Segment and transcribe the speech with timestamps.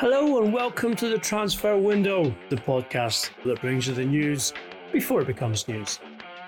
[0.00, 4.52] Hello and welcome to the Transfer Window, the podcast that brings you the news
[4.92, 5.98] before it becomes news,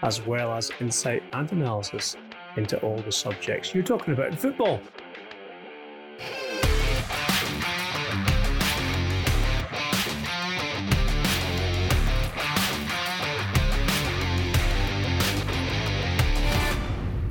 [0.03, 2.17] as well as insight and analysis
[2.57, 4.81] into all the subjects you're talking about in football.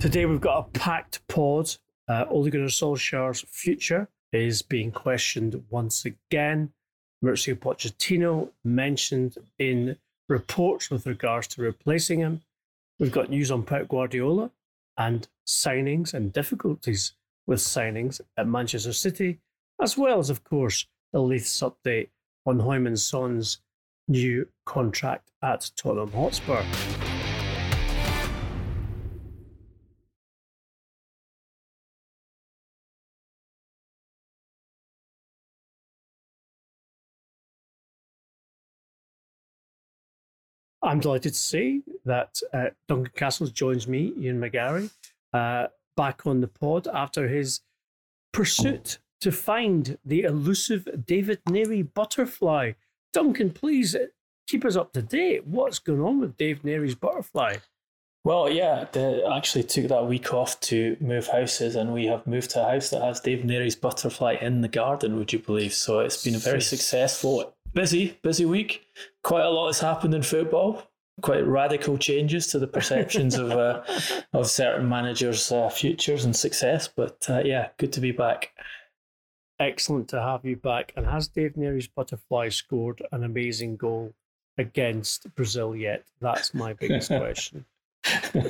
[0.01, 1.77] Today we've got a packed pod.
[2.09, 6.71] Uh, Ole Gunnar Solskjaer's future is being questioned once again.
[7.23, 12.41] Mauricio Pochettino mentioned in reports with regards to replacing him.
[12.99, 14.51] We've got news on Pep Guardiola
[14.97, 17.13] and signings and difficulties
[17.47, 19.39] with signings at Manchester City,
[19.81, 22.09] as well as, of course, the latest update
[22.45, 23.59] on Heung-min Son's
[24.07, 26.63] new contract at Tottenham Hotspur.
[40.81, 44.89] I'm delighted to see that uh, Duncan Castles joins me, Ian McGarry,
[45.33, 47.61] uh, back on the pod after his
[48.31, 52.73] pursuit to find the elusive David Narey butterfly.
[53.11, 53.95] Duncan, please
[54.47, 55.45] keep us up to date.
[55.45, 57.57] What's going on with Dave Narey's butterfly?
[58.25, 62.51] Well, yeah, they actually took that week off to move houses, and we have moved
[62.51, 65.73] to a house that has Dave Narey's butterfly in the garden, would you believe?
[65.73, 68.85] So it's been a very successful busy, busy week.
[69.23, 70.83] Quite a lot has happened in football.
[71.21, 73.83] Quite radical changes to the perceptions of uh,
[74.33, 76.87] of certain managers' uh, futures and success.
[76.87, 78.53] But uh, yeah, good to be back.
[79.59, 80.93] Excellent to have you back.
[80.95, 84.13] And has Dave Narey's butterfly scored an amazing goal
[84.57, 86.05] against Brazil yet?
[86.21, 87.65] That's my biggest question.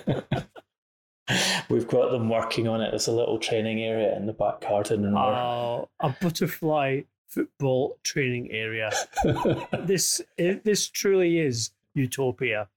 [1.69, 2.91] We've got them working on it.
[2.91, 5.05] There's a little training area in the back garden.
[5.05, 8.91] And oh, a butterfly football training area.
[9.79, 12.67] this this truly is utopia.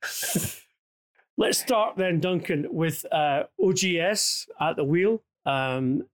[1.38, 5.22] Let's start then, Duncan, with uh, OGS at the wheel.
[5.46, 6.04] Um,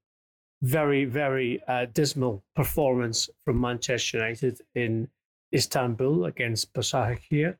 [0.62, 5.08] very, very uh, dismal performance from Manchester United in
[5.52, 7.56] Istanbul against Başakşehir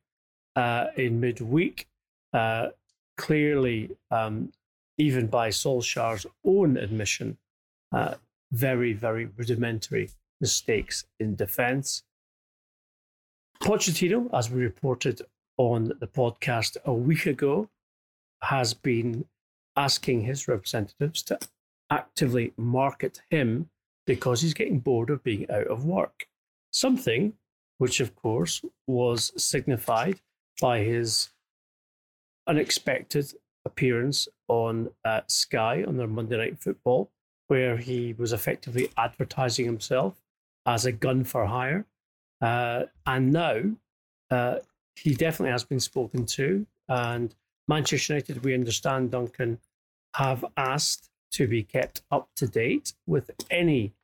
[0.56, 1.86] uh, in midweek.
[2.32, 2.68] Uh,
[3.16, 4.52] clearly, um,
[4.96, 7.38] even by Solskjaer's own admission,
[7.92, 8.14] uh,
[8.52, 10.10] very, very rudimentary
[10.40, 12.02] mistakes in defence.
[13.62, 15.22] Pochettino, as we reported
[15.56, 17.68] on the podcast a week ago,
[18.42, 19.24] has been
[19.76, 21.38] asking his representatives to
[21.90, 23.68] actively market him
[24.06, 26.26] because he's getting bored of being out of work.
[26.70, 27.34] Something
[27.78, 30.20] which, of course, was signified
[30.60, 31.30] by his
[32.46, 33.32] unexpected
[33.64, 37.10] appearance on uh, Sky on their Monday Night Football,
[37.48, 40.14] where he was effectively advertising himself
[40.68, 41.86] as a gun for hire.
[42.42, 43.62] Uh, and now
[44.30, 44.56] uh,
[44.94, 46.66] he definitely has been spoken to.
[46.88, 47.34] And
[47.66, 49.58] Manchester United, we understand, Duncan,
[50.14, 53.94] have asked to be kept up to date with any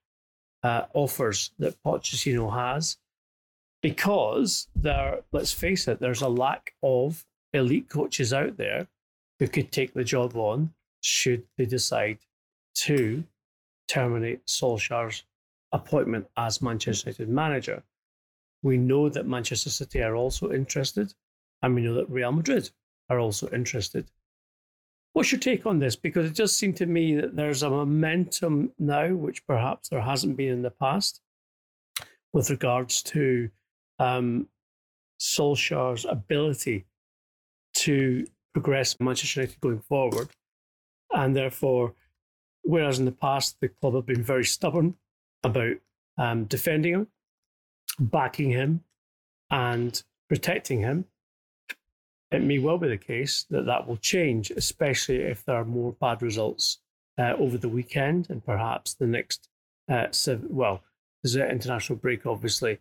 [0.63, 2.97] uh, offers that Pochettino has,
[3.83, 8.87] because there, let's face it, there's a lack of elite coaches out there
[9.39, 10.73] who could take the job on
[11.03, 12.19] should they decide
[12.75, 13.25] to
[13.87, 15.25] terminate Solskjaer's
[15.75, 17.83] appointment as Manchester United manager.
[18.63, 21.13] We know that Manchester City are also interested,
[21.61, 22.71] and we know that Real Madrid
[23.11, 24.11] are also interested.
[25.13, 25.97] What's your take on this?
[25.97, 30.37] Because it does seem to me that there's a momentum now, which perhaps there hasn't
[30.37, 31.21] been in the past,
[32.33, 33.51] with regards to
[33.99, 34.49] um,
[35.21, 36.87] Solskjaer's ability
[37.75, 40.31] to progress Manchester United going forward.
[41.13, 41.95] And therefore,
[42.63, 44.97] whereas in the past the club have been very stubborn
[45.45, 45.77] about
[46.19, 47.09] um, defending him,
[47.99, 48.83] backing him,
[49.51, 51.05] and protecting him,
[52.31, 55.93] it may well be the case that that will change, especially if there are more
[55.93, 56.79] bad results
[57.19, 59.49] uh, over the weekend and perhaps the next
[59.89, 60.07] uh,
[60.49, 60.83] well,
[61.23, 62.81] there's an international break, obviously,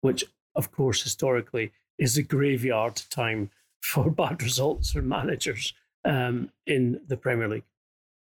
[0.00, 3.50] which, of course, historically is a graveyard time
[3.82, 7.64] for bad results for managers um, in the Premier League.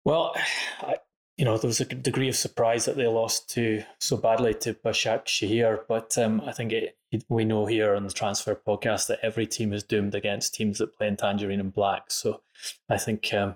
[0.03, 0.35] Well,
[0.81, 0.97] I,
[1.38, 4.74] you know, there was a degree of surprise that they lost to so badly to
[4.74, 6.98] Başak Şehir, but um, I think it,
[7.30, 10.96] we know here on the transfer podcast that every team is doomed against teams that
[10.96, 12.10] play in tangerine and black.
[12.10, 12.42] So
[12.90, 13.56] I think um,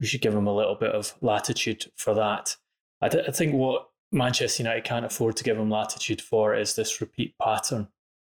[0.00, 2.56] we should give them a little bit of latitude for that.
[3.00, 6.76] I, th- I think what Manchester United can't afford to give them latitude for is
[6.76, 7.88] this repeat pattern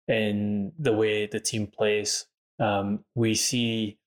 [0.07, 2.27] in the way the team plays.
[2.61, 3.99] Um, we see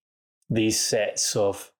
[0.49, 1.71] these sets of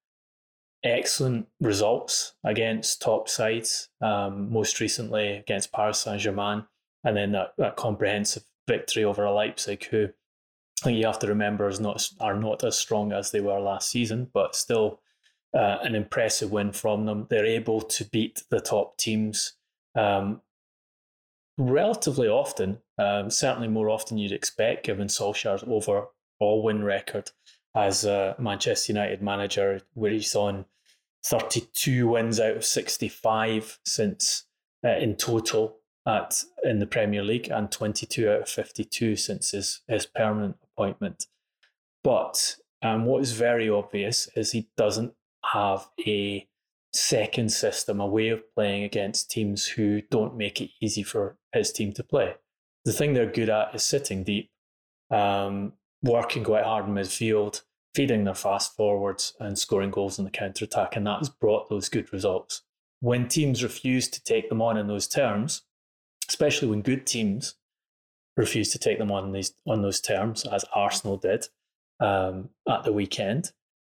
[0.84, 6.66] excellent results against top sides, um, most recently against Paris Saint Germain,
[7.04, 11.68] and then that, that comprehensive victory over Leipzig, who I think you have to remember
[11.68, 15.02] is not are not as strong as they were last season, but still
[15.56, 17.28] uh, an impressive win from them.
[17.30, 19.54] They're able to beat the top teams
[19.96, 20.42] um,
[21.58, 27.32] relatively often, um, certainly more often you'd expect, given Solskjaer's overall win record
[27.76, 28.06] as
[28.40, 30.66] Manchester United manager, where he's on
[31.24, 34.46] 32 wins out of 65 since
[34.84, 35.78] uh, in total
[36.08, 41.26] at in the Premier League, and 22 out of 52 since his, his permanent appointment.
[42.04, 45.14] But um, what is very obvious is he doesn't
[45.54, 46.48] have a
[46.94, 51.72] second system, a way of playing against teams who don't make it easy for his
[51.72, 52.36] team to play.
[52.86, 54.50] The thing they're good at is sitting deep,
[55.12, 57.62] um, working quite hard in midfield,
[57.94, 61.70] feeding their fast forwards and scoring goals in the counter attack, and that has brought
[61.70, 62.64] those good results.
[63.00, 65.64] When teams refuse to take them on in those terms,
[66.30, 67.56] especially when good teams
[68.38, 71.48] refuse to take them on these on those terms, as Arsenal did
[72.00, 73.52] um, at the weekend,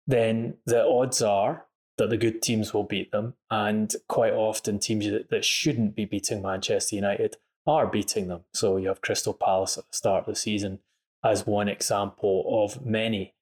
[0.07, 1.67] then the odds are
[1.99, 6.05] that the good teams will beat them, and quite often teams that, that shouldn't be
[6.05, 7.37] beating Manchester United
[7.67, 8.43] are beating them.
[8.55, 10.81] So you have Crystal Palace at the start of the season
[11.25, 13.35] as one example of many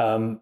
[0.00, 0.40] um,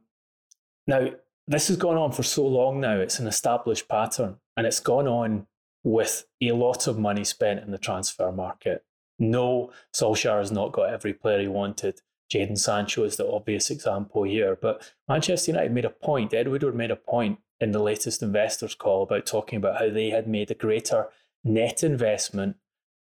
[0.87, 1.11] now,
[1.47, 5.09] this has gone on for so long now, it's an established pattern, and it's gone
[5.09, 5.47] on
[5.83, 8.85] with a lot of money spent in the transfer market.
[9.19, 12.01] No, Solskjaer has not got every player he wanted.
[12.33, 14.57] Jadon Sancho is the obvious example here.
[14.61, 18.75] But Manchester United made a point, Ed Woodward made a point in the latest investors
[18.75, 21.09] call about talking about how they had made a greater
[21.43, 22.57] net investment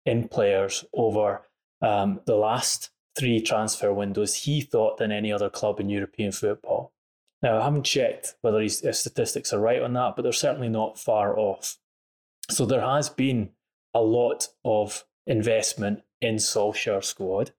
[0.05, 1.47] in players over
[1.81, 6.91] um, the last three transfer windows, he thought, than any other club in European football.
[7.41, 10.97] Now, I haven't checked whether his statistics are right on that, but they're certainly not
[10.97, 11.77] far off.
[12.49, 13.51] So there has been
[13.93, 17.51] a lot of investment in Solskjaer's squad.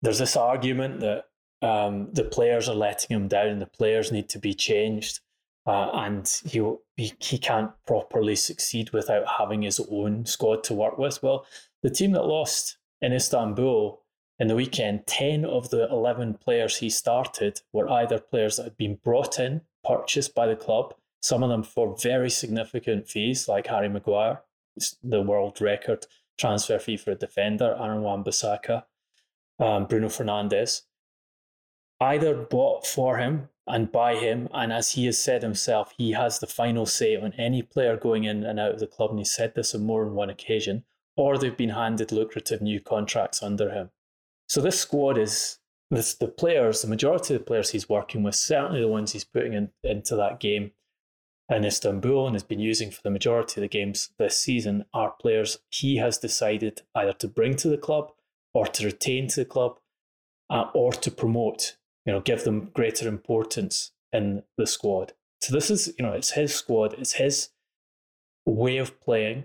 [0.00, 1.26] There's this argument that
[1.60, 5.20] um, the players are letting him down, the players need to be changed,
[5.66, 6.58] uh, and he,
[6.96, 11.22] he he can't properly succeed without having his own squad to work with.
[11.22, 11.46] Well,
[11.82, 14.01] the team that lost in Istanbul
[14.42, 18.76] in the weekend, 10 of the 11 players he started were either players that had
[18.76, 23.68] been brought in, purchased by the club, some of them for very significant fees, like
[23.68, 24.42] Harry Maguire,
[25.00, 26.06] the world record
[26.40, 28.82] transfer fee for a defender, Aaron Wan-Bissaka,
[29.60, 30.82] um, Bruno Fernandes,
[32.00, 34.48] either bought for him and by him.
[34.52, 38.24] And as he has said himself, he has the final say on any player going
[38.24, 39.10] in and out of the club.
[39.10, 40.82] And he said this on more than one occasion,
[41.14, 43.90] or they've been handed lucrative new contracts under him.
[44.52, 45.60] So this squad is
[45.90, 49.24] this, the players, the majority of the players he's working with, certainly the ones he's
[49.24, 50.72] putting in, into that game
[51.48, 55.14] in Istanbul and has been using for the majority of the games this season, are
[55.18, 58.12] players he has decided either to bring to the club
[58.52, 59.78] or to retain to the club
[60.50, 65.14] uh, or to promote, you know, give them greater importance in the squad.
[65.40, 67.48] So this is, you know, it's his squad, it's his
[68.44, 69.44] way of playing.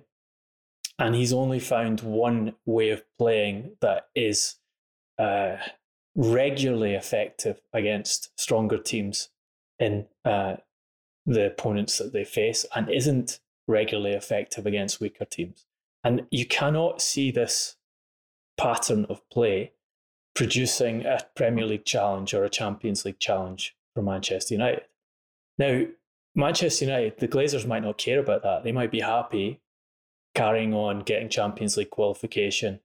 [0.99, 4.55] And he's only found one way of playing that is
[5.17, 5.57] uh,
[6.15, 9.29] regularly effective against stronger teams
[9.79, 10.55] in uh,
[11.25, 15.65] the opponents that they face and isn't regularly effective against weaker teams.
[16.03, 17.75] And you cannot see this
[18.57, 19.73] pattern of play
[20.35, 24.83] producing a Premier League challenge or a Champions League challenge for Manchester United.
[25.57, 25.85] Now,
[26.35, 28.63] Manchester United, the Glazers might not care about that.
[28.63, 29.59] They might be happy
[30.35, 32.79] carrying on getting Champions League qualification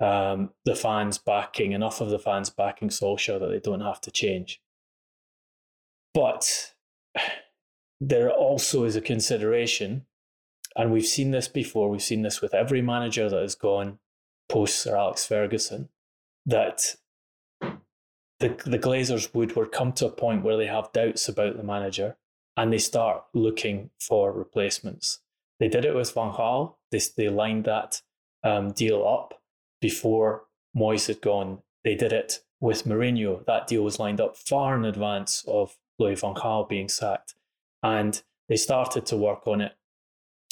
[0.00, 4.10] um, the fans backing, enough of the fans backing Solskjaer that they don't have to
[4.10, 4.60] change.
[6.14, 6.74] But
[8.00, 10.06] there also is a consideration,
[10.76, 13.98] and we've seen this before, we've seen this with every manager that has gone
[14.48, 15.88] post Sir Alex Ferguson,
[16.46, 16.96] that
[17.60, 21.64] the, the Glazers would, would come to a point where they have doubts about the
[21.64, 22.16] manager
[22.56, 25.20] and they start looking for replacements.
[25.58, 26.76] They did it with Van Gaal.
[26.90, 28.00] They, they lined that
[28.44, 29.37] um, deal up
[29.80, 30.44] before
[30.76, 31.62] Moyes had gone.
[31.84, 33.44] They did it with Mourinho.
[33.46, 37.34] That deal was lined up far in advance of Louis van Gaal being sacked.
[37.82, 39.72] And they started to work on it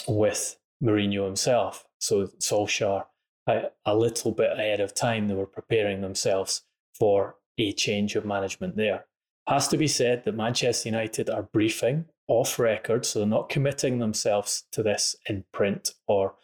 [0.07, 1.87] with Mourinho himself.
[1.99, 3.05] So Solskjaer,
[3.47, 6.63] a, a little bit ahead of time, they were preparing themselves
[6.99, 9.07] for a change of management there.
[9.49, 13.99] Has to be said that Manchester United are briefing off record, so they're not committing
[13.99, 16.35] themselves to this in print or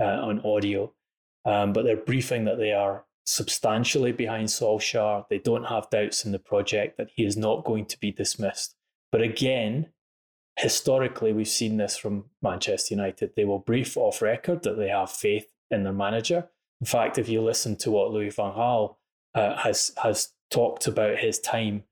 [0.00, 0.92] uh, on audio,
[1.44, 5.26] um, but they're briefing that they are substantially behind Solskjaer.
[5.28, 8.74] They don't have doubts in the project that he is not going to be dismissed.
[9.10, 9.90] But again,
[10.58, 13.32] historically, we've seen this from Manchester United.
[13.36, 16.48] They will brief off record that they have faith in their manager.
[16.80, 18.96] In fact, if you listen to what Louis van Gaal
[19.34, 21.84] uh, has has talked about his time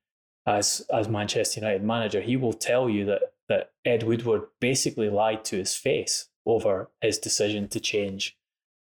[0.47, 5.45] as as Manchester United manager, he will tell you that that Ed Woodward basically lied
[5.47, 8.37] to his face over his decision to change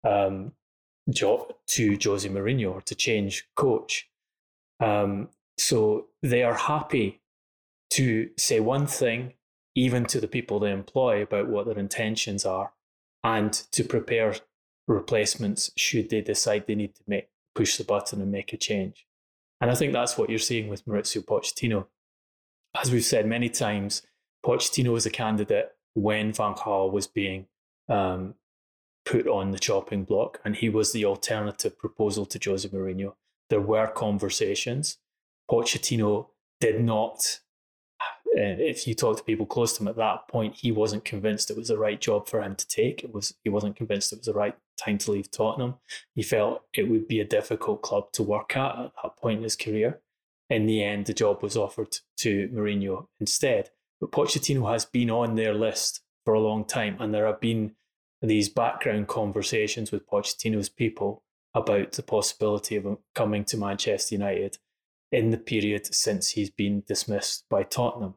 [0.08, 0.54] um,
[1.14, 4.10] to Jose Mourinho or to change coach.
[4.80, 7.22] Um, so they are happy
[7.92, 9.34] to say one thing,
[9.76, 12.74] even to the people they employ, about what their intentions are,
[13.24, 14.36] and to prepare
[14.88, 19.08] replacements should they decide they need to make push the button and make a change.
[19.60, 21.88] And I think that's what you're seeing with Mauricio Pochettino.
[22.80, 24.04] As we've said many times,
[24.46, 27.48] Pochettino was a candidate when Van Gaal was being
[27.90, 28.36] um,
[29.08, 33.14] put on the chopping block, and he was the alternative proposal to Jose Mourinho.
[33.50, 34.98] There were conversations.
[35.50, 36.28] Pochettino
[36.60, 37.40] did not.
[38.02, 41.50] Uh, if you talk to people close to him at that point, he wasn't convinced
[41.50, 43.04] it was the right job for him to take.
[43.04, 45.76] It was he wasn't convinced it was the right time to leave Tottenham.
[46.14, 49.44] He felt it would be a difficult club to work at at that point in
[49.44, 50.02] his career.
[50.50, 53.70] In the end, the job was offered to Mourinho instead.
[54.00, 57.76] But Pochettino has been on their list for a long time, and there have been
[58.22, 64.58] these background conversations with Pochettino's people about the possibility of him coming to Manchester United
[65.12, 68.16] in the period since he's been dismissed by Tottenham.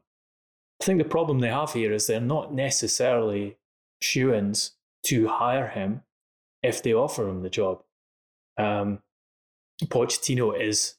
[0.81, 3.57] I think the problem they have here is they're not necessarily
[4.01, 4.71] shoe ins
[5.05, 6.01] to hire him
[6.63, 7.83] if they offer him the job.
[8.57, 8.99] Um,
[9.85, 10.95] Pochettino is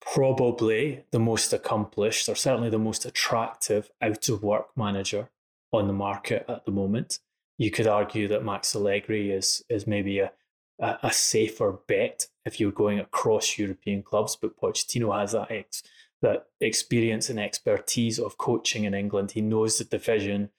[0.00, 5.30] probably the most accomplished, or certainly the most attractive out of work manager
[5.72, 7.18] on the market at the moment.
[7.58, 10.32] You could argue that Max Allegri is is maybe a,
[10.80, 15.82] a, safer bet if you're going across European clubs, but Pochettino has that ex,
[16.22, 19.32] that experience and expertise of coaching in England.
[19.32, 20.50] He knows the division.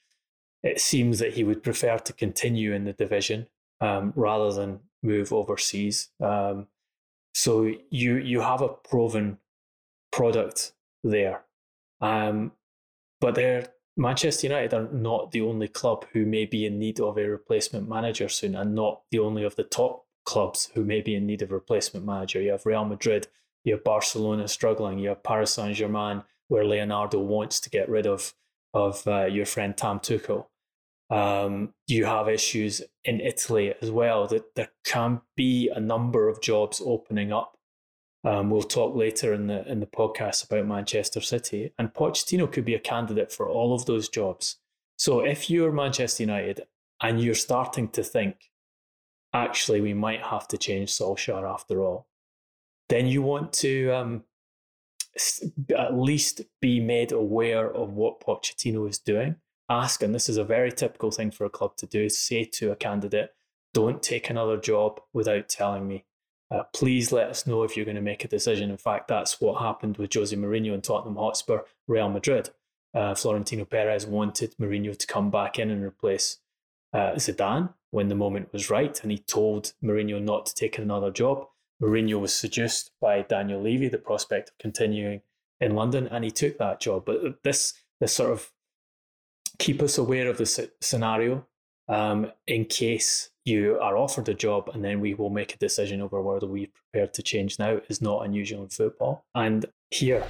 [0.63, 3.47] It seems that he would prefer to continue in the division
[3.79, 6.09] um, rather than move overseas.
[6.19, 6.67] Um,
[7.33, 9.37] so you you have a proven
[10.11, 10.73] product
[11.03, 11.43] there,
[12.01, 12.51] um,
[13.21, 17.17] but they're Manchester United are not the only club who may be in need of
[17.17, 21.15] a replacement manager soon, and not the only of the top clubs who may be
[21.15, 22.39] in need of a replacement manager.
[22.39, 23.27] You have Real Madrid,
[23.63, 28.05] you have Barcelona struggling, you have Paris Saint Germain, where Leonardo wants to get rid
[28.05, 28.33] of
[28.73, 30.45] of uh, your friend Tam Tuchel.
[31.09, 36.41] Um, you have issues in Italy as well that there can be a number of
[36.41, 37.56] jobs opening up
[38.23, 42.65] um, we'll talk later in the in the podcast about Manchester City, and Pochettino could
[42.65, 44.57] be a candidate for all of those jobs.
[44.97, 46.61] So if you're Manchester United
[47.01, 48.49] and you're starting to think,
[49.33, 52.07] actually, we might have to change Solskjaer after all,
[52.89, 54.23] then you want to um,
[55.77, 59.35] at least be made aware of what Pochettino is doing.
[59.69, 62.71] Ask, and this is a very typical thing for a club to do: say to
[62.71, 63.35] a candidate,
[63.75, 66.06] "Don't take another job without telling me."
[66.49, 68.69] Uh, please let us know if you're going to make a decision.
[68.69, 72.51] In fact, that's what happened with Jose Mourinho and Tottenham Hotspur, Real Madrid.
[72.93, 76.37] Uh, Florentino Perez wanted Mourinho to come back in and replace
[76.93, 81.11] uh, Zidane when the moment was right, and he told Mourinho not to take another
[81.11, 81.47] job.
[81.81, 85.21] Mourinho was seduced by Daniel Levy, the prospect of continuing
[85.59, 87.05] in London, and he took that job.
[87.05, 88.51] But this, this sort of
[89.59, 91.45] keep us aware of the scenario
[91.87, 96.01] um, in case you are offered a job and then we will make a decision
[96.01, 99.23] over whether we're prepared to change now is not unusual in football.
[99.33, 100.27] And here,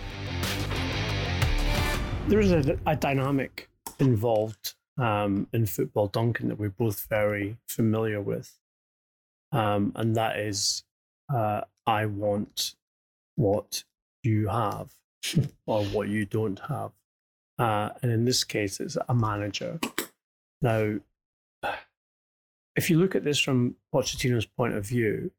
[2.28, 8.22] there is a, a dynamic involved um, in football, Duncan, that we're both very familiar
[8.22, 8.56] with.
[9.52, 10.84] Um, and that is,
[11.34, 12.76] uh, I want
[13.36, 13.84] what
[14.22, 14.94] you have
[15.66, 16.92] or what you don't have.
[17.58, 19.80] Uh, and in this case, it's a manager.
[20.62, 21.00] Now,
[22.78, 25.32] if you look at this from Pochettino's point of view,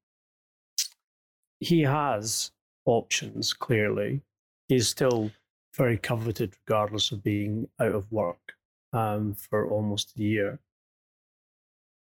[1.61, 2.51] he has
[2.85, 4.21] options, clearly.
[4.67, 5.31] He's still
[5.77, 8.55] very coveted, regardless of being out of work
[8.93, 10.59] um, for almost a year.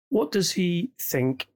[0.08, 1.48] What does he think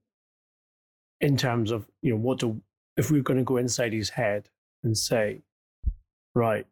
[1.21, 2.61] in terms of, you know, what do,
[2.99, 4.49] if we we're going to go inside his head
[4.85, 5.41] and say,
[6.35, 6.67] right,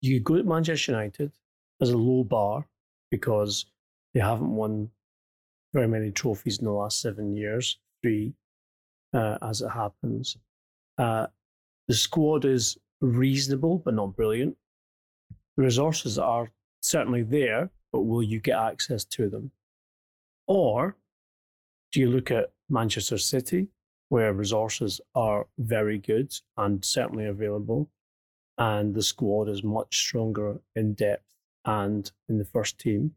[0.00, 1.30] you go to Manchester United
[1.80, 2.66] as a low bar
[3.10, 3.66] because
[4.14, 4.90] they haven't won
[5.72, 8.32] very many trophies in the last seven years, three
[9.12, 10.36] uh, as it happens.
[10.98, 11.26] Uh,
[11.88, 14.56] the squad is reasonable, but not brilliant.
[15.56, 16.50] The resources are
[16.80, 19.50] certainly there, but will you get access to them?
[20.46, 20.96] Or
[21.92, 23.68] do you look at Manchester City,
[24.08, 27.90] where resources are very good and certainly available,
[28.58, 31.34] and the squad is much stronger in depth
[31.64, 33.14] and in the first team?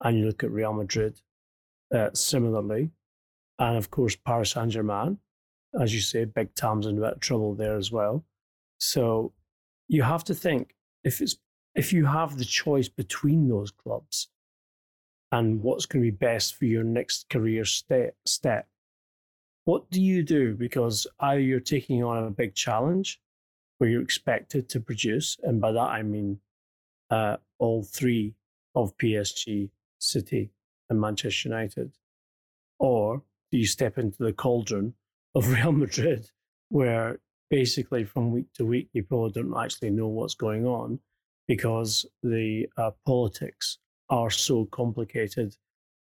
[0.00, 1.20] And you look at Real Madrid
[1.92, 2.90] uh, similarly,
[3.58, 5.18] and of course Paris Saint Germain,
[5.80, 8.24] as you say, Big Tam's in a bit of trouble there as well.
[8.78, 9.32] So
[9.88, 11.36] you have to think if it's
[11.74, 14.28] if you have the choice between those clubs
[15.30, 18.68] and what's going to be best for your next career step, step
[19.64, 20.54] what do you do?
[20.54, 23.20] Because either you're taking on a big challenge
[23.78, 26.40] where you're expected to produce, and by that I mean
[27.10, 28.34] uh, all three
[28.74, 30.50] of PSG, City,
[30.92, 31.92] and Manchester United,
[32.78, 34.94] or do you step into the cauldron
[35.34, 36.30] of Real Madrid,
[36.68, 37.18] where
[37.50, 41.00] basically from week to week you probably don't actually know what's going on
[41.48, 45.56] because the uh, politics are so complicated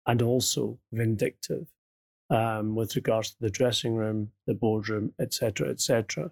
[0.07, 1.67] and also vindictive
[2.29, 6.31] um, with regards to the dressing room, the boardroom, etc., etc.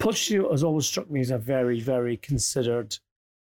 [0.00, 2.96] Pochettino has always struck me as a very, very considered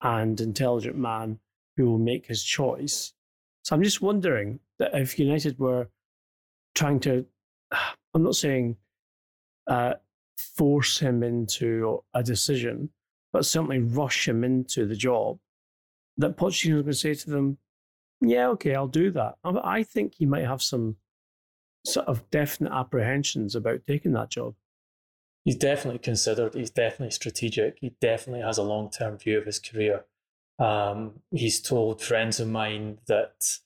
[0.01, 1.39] and intelligent man
[1.75, 3.13] who will make his choice.
[3.68, 5.90] So I'm just wondering that if United were
[6.74, 7.26] trying to,
[8.14, 8.78] I'm not saying
[9.68, 9.96] uh,
[10.38, 12.92] force him into a decision,
[13.34, 15.40] but certainly rush him into the job,
[16.16, 17.58] that Pochettino is going to say to them,
[18.22, 19.36] yeah, okay, I'll do that.
[19.44, 20.96] I think he might have some
[21.86, 24.56] sort of definite apprehensions about taking that job.
[25.44, 26.56] He's definitely considered.
[26.56, 27.80] He's definitely strategic.
[27.82, 30.06] He definitely has a long term view of his career.
[30.60, 33.60] Um, he's told friends of mine that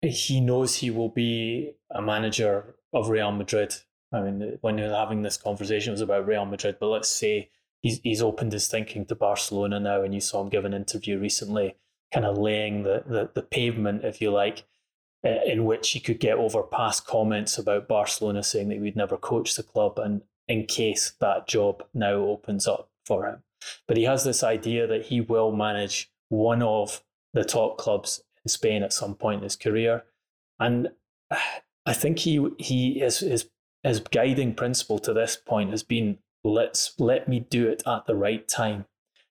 [0.00, 3.74] he knows he will be a manager of Real Madrid.
[4.12, 7.08] I mean, when he was having this conversation, it was about Real Madrid, but let's
[7.08, 7.50] say
[7.82, 11.18] he's, he's opened his thinking to Barcelona now, and you saw him give an interview
[11.18, 11.76] recently,
[12.12, 14.64] kind of laying the, the, the pavement, if you like,
[15.22, 19.54] in which he could get over past comments about Barcelona saying that we'd never coach
[19.54, 23.42] the club, and in case that job now opens up for him.
[23.86, 27.02] But he has this idea that he will manage one of
[27.34, 30.04] the top clubs in Spain at some point in his career,
[30.58, 30.88] and
[31.86, 33.48] I think he he his his
[33.82, 38.16] his guiding principle to this point has been let's let me do it at the
[38.16, 38.86] right time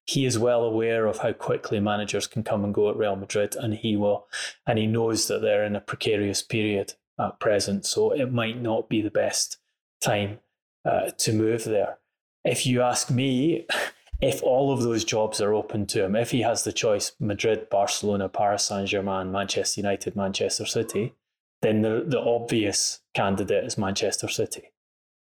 [0.06, 3.56] he is well aware of how quickly managers can come and go at Real Madrid,
[3.56, 4.28] and he will,
[4.68, 7.86] and he knows that they're in a precarious period at present.
[7.86, 9.58] So it might not be the best
[10.02, 10.40] time
[10.84, 12.00] uh, to move there.
[12.44, 13.68] If you ask me,
[14.22, 17.70] if all of those jobs are open to him, if he has the choice Madrid,
[17.70, 21.14] Barcelona, Paris Saint Germain, Manchester United, Manchester City,
[21.62, 24.72] then the, the obvious candidate is Manchester City.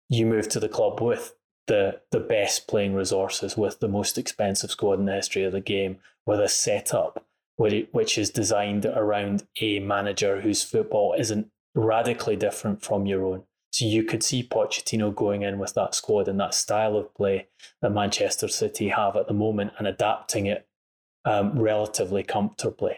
[0.09, 1.35] You move to the club with
[1.67, 5.61] the the best playing resources with the most expensive squad in the history of the
[5.61, 7.25] game with a setup
[7.57, 13.43] which is designed around a manager whose football isn't radically different from your own.
[13.71, 17.47] So you could see Pochettino going in with that squad and that style of play
[17.81, 20.67] that Manchester City have at the moment and adapting it
[21.23, 22.97] um, relatively comfortably.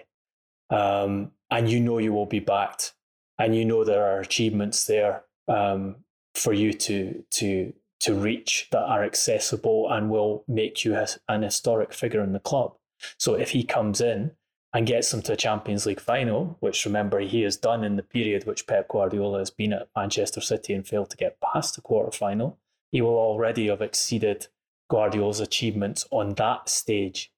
[0.69, 2.93] Um, and you know you will be backed,
[3.37, 5.97] and you know there are achievements there um,
[6.33, 10.97] for you to to to reach that are accessible and will make you
[11.29, 12.73] an historic figure in the club.
[13.17, 14.31] So if he comes in
[14.73, 18.03] and gets them to a Champions League final, which remember he has done in the
[18.03, 21.81] period which Pep Guardiola has been at Manchester City and failed to get past the
[21.81, 22.57] quarter final,
[22.91, 24.47] he will already have exceeded
[24.89, 27.31] Guardiola's achievements on that stage.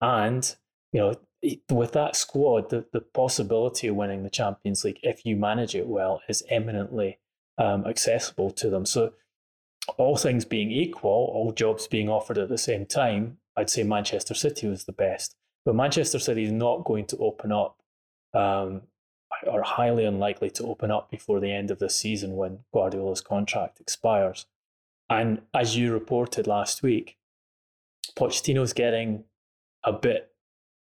[0.00, 0.54] And,
[0.92, 1.14] you know,
[1.70, 5.86] with that squad, the, the possibility of winning the Champions League, if you manage it
[5.86, 7.18] well, is eminently
[7.58, 8.86] um, accessible to them.
[8.86, 9.12] So
[9.98, 14.34] all things being equal, all jobs being offered at the same time, I'd say Manchester
[14.34, 15.36] City was the best.
[15.68, 17.76] But Manchester City is not going to open up,
[18.32, 18.84] um,
[19.46, 23.78] or highly unlikely to open up before the end of the season when Guardiola's contract
[23.78, 24.46] expires.
[25.10, 27.18] And as you reported last week,
[28.16, 29.24] Pochettino's getting
[29.84, 30.32] a bit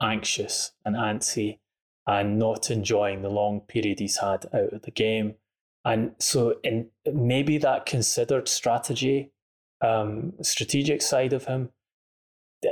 [0.00, 1.58] anxious and antsy
[2.06, 5.34] and not enjoying the long period he's had out of the game.
[5.84, 9.32] And so, in maybe that considered strategy,
[9.80, 11.70] um, strategic side of him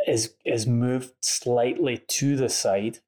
[0.06, 2.98] is is moved slightly to the side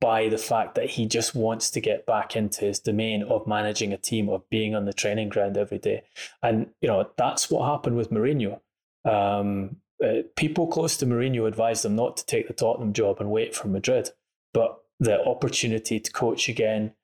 [0.00, 3.92] by the fact that he just wants to get back into his domain of managing
[3.92, 6.02] a team, of being on the training ground every day.
[6.42, 8.60] And you know that's what happened with Mourinho.
[9.04, 13.30] Um, uh, people close to Mourinho advised him not to take the Tottenham job and
[13.30, 14.10] wait for Madrid,
[14.52, 16.94] but the opportunity to coach again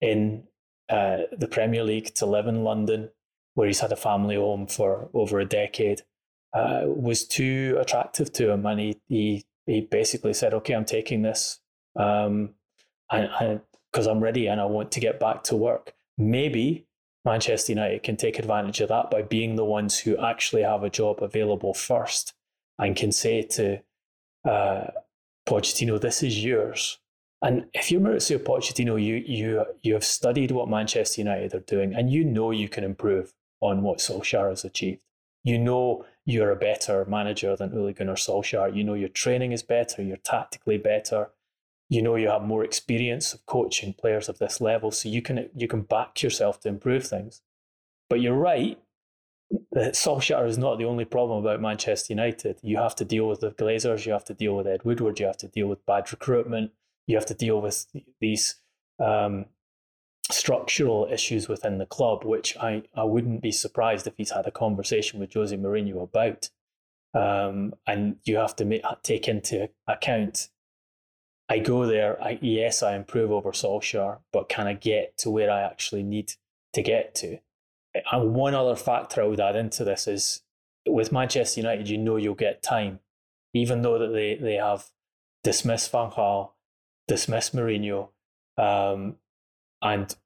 [0.00, 0.44] in
[0.88, 3.10] uh, the Premier League to live in London,
[3.54, 6.02] where he's had a family home for over a decade,
[6.56, 11.20] uh, was too attractive to him, and he he he basically said, "Okay, I'm taking
[11.20, 11.60] this,
[11.96, 12.54] um,
[13.10, 13.60] and
[13.92, 16.86] because I'm ready and I want to get back to work." Maybe
[17.26, 20.88] Manchester United can take advantage of that by being the ones who actually have a
[20.88, 22.32] job available first
[22.78, 23.82] and can say to
[24.48, 24.86] uh,
[25.46, 26.98] Pochettino, "This is yours."
[27.42, 31.94] And if you're Mauricio Pochettino, you you you have studied what Manchester United are doing,
[31.94, 35.02] and you know you can improve on what Solskjaer has achieved.
[35.44, 38.76] You know you're a better manager than Ole Gunnar Solskjaer.
[38.76, 41.30] You know your training is better, you're tactically better.
[41.88, 45.48] You know you have more experience of coaching players of this level, so you can
[45.54, 47.42] you can back yourself to improve things.
[48.10, 48.78] But you're right
[49.70, 52.58] that Solskjaer is not the only problem about Manchester United.
[52.62, 55.26] You have to deal with the Glazers, you have to deal with Ed Woodward, you
[55.26, 56.72] have to deal with bad recruitment,
[57.06, 57.86] you have to deal with
[58.20, 58.56] these
[58.98, 59.46] um,
[60.30, 64.50] structural issues within the club, which I, I wouldn't be surprised if he's had a
[64.50, 66.50] conversation with Jose Mourinho about.
[67.14, 70.48] Um, and you have to make, take into account
[71.48, 75.50] I go there, I, yes, I improve over Solskjaer, but can I get to where
[75.50, 76.32] I actually need
[76.72, 77.38] to get to?
[78.10, 80.42] And one other factor I would add into this is
[80.86, 82.98] with Manchester United, you know you'll get time,
[83.54, 84.90] even though that they, they have
[85.44, 86.50] dismissed Van Gaal,
[87.06, 88.08] dismissed Mourinho,
[88.58, 89.16] um,
[89.92, 90.16] and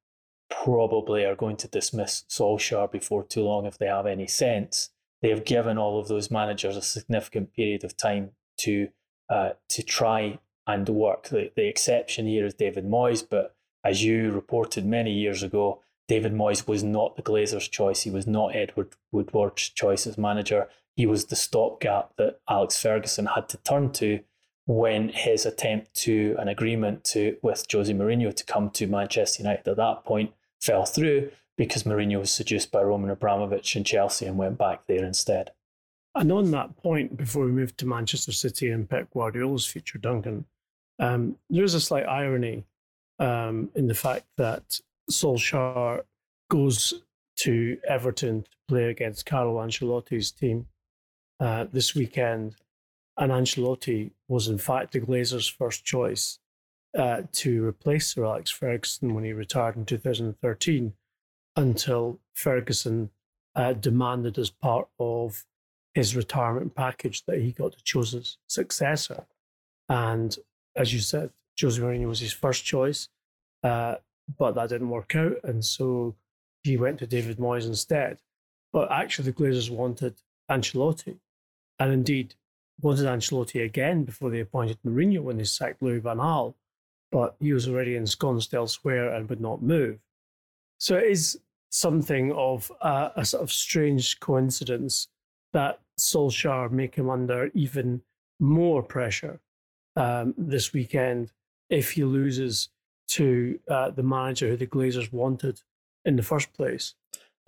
[0.49, 4.91] probably are going to dismiss Solskjaer before too long if they have any sense.
[5.23, 8.89] They have given all of those managers a significant period of time to
[9.29, 11.29] uh, to try and work.
[11.29, 16.33] The, the exception here is David Moyes, but as you reported many years ago, David
[16.33, 18.03] Moyes was not the Glazers' choice.
[18.03, 20.69] He was not Edward Woodward's choice as manager.
[20.97, 24.21] He was the stopgap that Alex Ferguson had to turn to
[24.67, 29.69] when his attempt to an agreement to with Jose Mourinho to come to Manchester United
[29.69, 34.39] at that point fell through because Mourinho was seduced by Roman Abramovich and Chelsea and
[34.39, 35.51] went back there instead.
[36.15, 40.45] And on that point, before we move to Manchester City and Pep Guardiola's future, Duncan,
[40.99, 42.65] um, there is a slight irony
[43.19, 46.03] um, in the fact that Solskjaer
[46.51, 47.03] goes
[47.37, 50.67] to Everton to play against Carlo Ancelotti's team
[51.39, 52.57] uh, this weekend
[53.21, 56.39] and Ancelotti was in fact the Glazers' first choice
[56.99, 60.95] uh, to replace Sir Alex Ferguson when he retired in 2013,
[61.55, 63.11] until Ferguson
[63.55, 65.45] uh, demanded as part of
[65.95, 69.27] his retirement package that he got to choose his successor.
[69.89, 70.37] And
[70.75, 71.31] as you said,
[71.61, 73.09] Jose Mourinho was his first choice,
[73.63, 73.97] uh,
[74.39, 76.17] but that didn't work out, and so
[76.63, 78.19] he went to David Moyes instead.
[78.73, 80.15] But actually, the Glazers wanted
[80.51, 81.19] Ancelotti,
[81.79, 82.35] and indeed,
[82.83, 86.55] wanted Ancelotti again before they appointed Mourinho when they sacked Louis Van Gaal,
[87.11, 89.99] but he was already ensconced elsewhere and would not move.
[90.79, 91.39] So it is
[91.71, 95.09] something of a, a sort of strange coincidence
[95.53, 98.03] that Solskjaer may come under even
[98.39, 99.41] more pressure
[99.97, 101.33] um, this weekend
[101.69, 102.71] if he loses
[103.09, 105.61] to uh, the manager who the Glazers wanted
[106.05, 106.95] in the first place.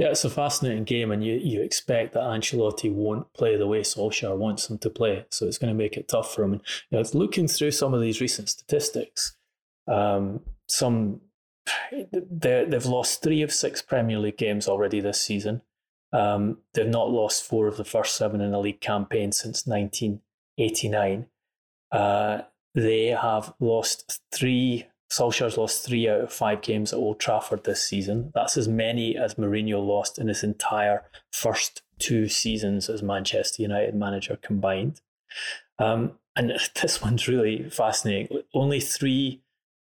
[0.02, 3.82] Yeah, it's a fascinating game, and you, you expect that Ancelotti won't play the way
[3.82, 5.26] Solskjaer wants him to play.
[5.30, 6.54] So it's going to make it tough for him.
[6.54, 9.36] And you know, looking through some of these recent statistics,
[9.86, 11.20] um, some
[12.12, 15.62] they've lost three of six Premier League games already this season.
[16.12, 21.26] Um, they've not lost four of the first seven in a league campaign since 1989.
[21.92, 22.40] Uh,
[22.74, 27.82] they have lost three Solskjaer's lost three out of five games at Old Trafford this
[27.82, 28.32] season.
[28.34, 33.94] That's as many as Mourinho lost in his entire first two seasons as Manchester United
[33.94, 35.02] manager combined.
[35.78, 38.38] Um, and this one's really fascinating.
[38.54, 39.42] Only three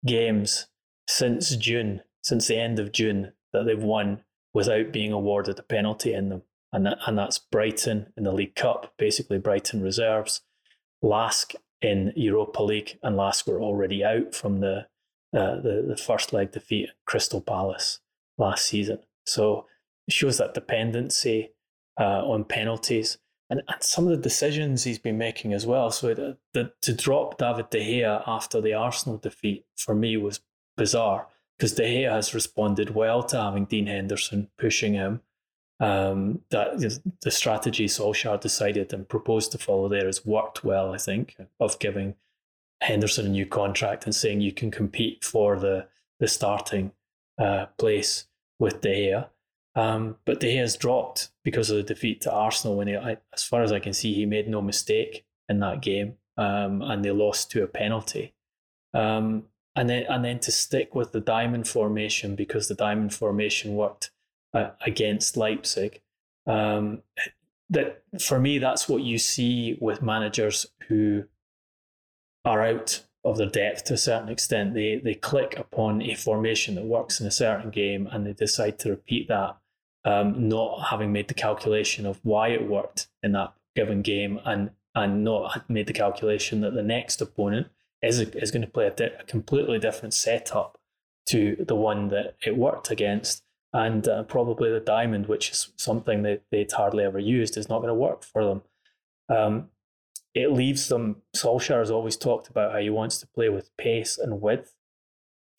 [0.07, 0.69] games
[1.09, 4.23] since June, since the end of June, that they've won
[4.55, 6.43] without being awarded a penalty in them.
[6.73, 10.43] And, that, and that's Brighton in the League Cup, basically Brighton reserves,
[11.03, 14.87] Lask in Europa League, and Lask were already out from the
[15.37, 18.01] the, the first leg defeat at Crystal Palace
[18.38, 18.99] last season.
[19.25, 19.66] So
[20.07, 21.53] it shows that dependency
[21.99, 23.18] uh, on penalties
[23.49, 25.90] and, and some of the decisions he's been making as well.
[25.90, 26.14] So
[26.53, 30.40] the, to drop David De Gea after the Arsenal defeat for me was
[30.77, 35.20] bizarre because De Gea has responded well to having Dean Henderson pushing him.
[35.79, 36.79] Um, that
[37.20, 41.79] the strategy Solskjaer decided and proposed to follow there has worked well, I think, of
[41.79, 42.14] giving
[42.81, 46.93] Henderson a new contract and saying you can compete for the the starting
[47.39, 48.27] uh, place
[48.59, 49.29] with De Gea.
[49.75, 52.77] Um, but De Gea's dropped because of the defeat to Arsenal.
[52.77, 55.83] When he, I, as far as I can see, he made no mistake in that
[55.83, 58.35] game, um, and they lost to a penalty.
[58.95, 63.75] Um, and then and then to stick with the diamond formation because the diamond formation
[63.77, 64.11] worked
[64.55, 66.01] uh, against Leipzig.
[66.47, 67.03] Um,
[67.69, 71.25] that for me, that's what you see with managers who
[72.47, 74.73] are out of their depth to a certain extent.
[74.73, 78.79] They they click upon a formation that works in a certain game and they decide
[78.79, 79.59] to repeat that,
[80.05, 84.71] um, not having made the calculation of why it worked in that given game and
[84.95, 87.67] and not made the calculation that the next opponent
[88.01, 90.79] is is going to play a, di- a completely different setup
[91.27, 93.43] to the one that it worked against.
[93.73, 97.81] And uh, probably the diamond, which is something that they'd hardly ever used, is not
[97.81, 98.63] going to work for them.
[99.29, 99.69] Um,
[100.37, 101.22] it leaves them.
[101.35, 104.75] Solskjaer has always talked about how he wants to play with pace and width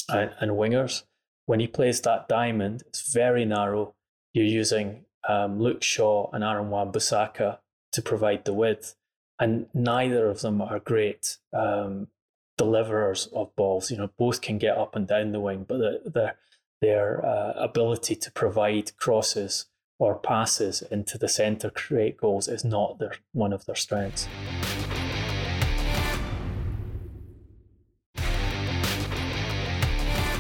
[0.07, 1.03] and, and wingers.
[1.47, 3.95] When he plays that diamond, it's very narrow.
[4.33, 7.57] You're using um, Luke Shaw and Aaron Wan-Bissaka
[7.91, 8.95] to provide the width,
[9.39, 12.09] and neither of them are great um,
[12.55, 13.89] deliverers of balls.
[13.89, 16.35] You know, both can get up and down the wing, but the, the,
[16.81, 19.65] their uh, ability to provide crosses
[19.99, 24.27] or passes into the centre create goals is not their one of their strengths.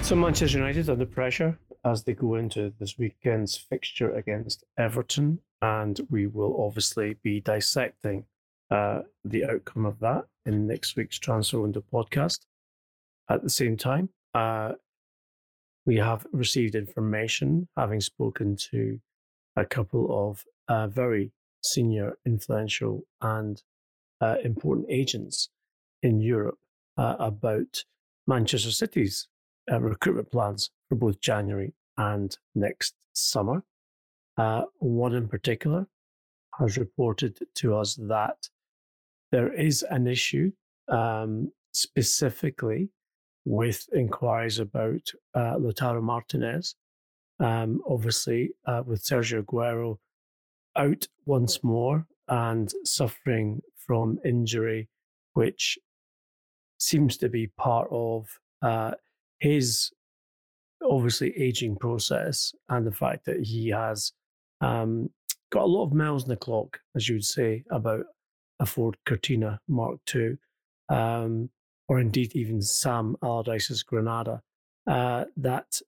[0.03, 5.99] So Manchester United under pressure as they go into this weekend's fixture against Everton, and
[6.09, 8.25] we will obviously be dissecting
[8.71, 12.39] uh, the outcome of that in next week's Transfer Window podcast.
[13.29, 14.73] At the same time, uh,
[15.85, 18.99] we have received information, having spoken to
[19.57, 21.31] a couple of uh, very
[21.63, 23.61] senior, influential, and
[24.21, 25.49] uh, important agents
[26.01, 26.59] in Europe
[26.97, 27.83] uh, about
[28.27, 29.27] Manchester City's
[29.71, 33.63] uh, recruitment plans for both January and next summer.
[34.37, 35.87] Uh, one in particular
[36.59, 38.49] has reported to us that
[39.31, 40.51] there is an issue
[40.87, 42.89] um, specifically
[43.45, 46.75] with inquiries about uh, Lautaro Martinez.
[47.39, 49.97] Um, obviously, uh, with Sergio Aguero
[50.75, 54.89] out once more and suffering from injury,
[55.33, 55.77] which
[56.79, 58.27] seems to be part of
[58.61, 58.91] uh,
[59.39, 59.91] his
[60.83, 64.13] obviously aging process and the fact that he has
[64.61, 65.09] um,
[65.51, 68.05] got a lot of miles in the clock, as you would say, about
[68.59, 70.37] a Ford Cortina Mark II,
[70.89, 71.49] um,
[71.87, 74.41] or indeed even Sam Allardyce's Granada,
[74.87, 75.79] uh, that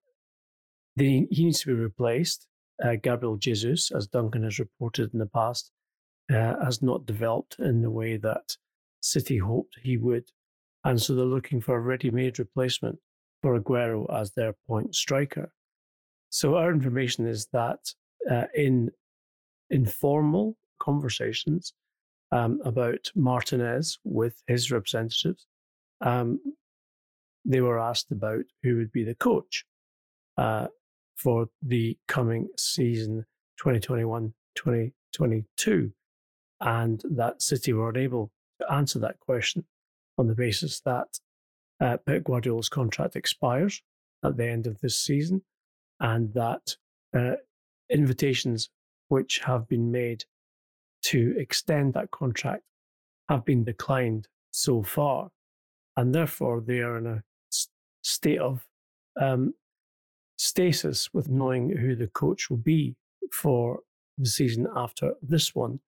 [1.00, 2.48] he needs to be replaced.
[2.84, 5.72] Uh, Gabriel Jesus, as Duncan has reported in the past,
[6.32, 8.56] uh, has not developed in the way that
[9.02, 10.26] City hoped he would.
[10.84, 13.00] And so they're looking for a ready made replacement
[13.42, 15.52] for Aguero as their point striker.
[16.30, 17.80] So our information is that
[18.30, 18.92] uh, in
[19.70, 21.74] informal conversations
[22.32, 25.48] um, about Martinez with his representatives,
[26.02, 26.40] um,
[27.46, 29.66] they were asked about who would be the coach
[30.38, 30.68] uh,
[31.20, 33.26] for the coming season
[33.58, 35.92] 2021 2022.
[36.62, 39.66] And that City were unable to answer that question
[40.18, 41.20] on the basis that
[41.82, 43.82] uh, Pep Guardiola's contract expires
[44.24, 45.42] at the end of this season,
[46.02, 46.76] and that
[47.16, 47.36] uh,
[47.90, 48.70] invitations
[49.08, 50.26] which have been made
[51.04, 52.64] to extend that contract
[53.30, 55.30] have been declined so far,
[55.96, 57.24] and therefore they are in a
[58.02, 58.66] state of
[59.20, 59.54] um,
[60.40, 62.96] stasis with knowing who the coach will be
[63.32, 63.82] for
[64.18, 65.80] the season after this one.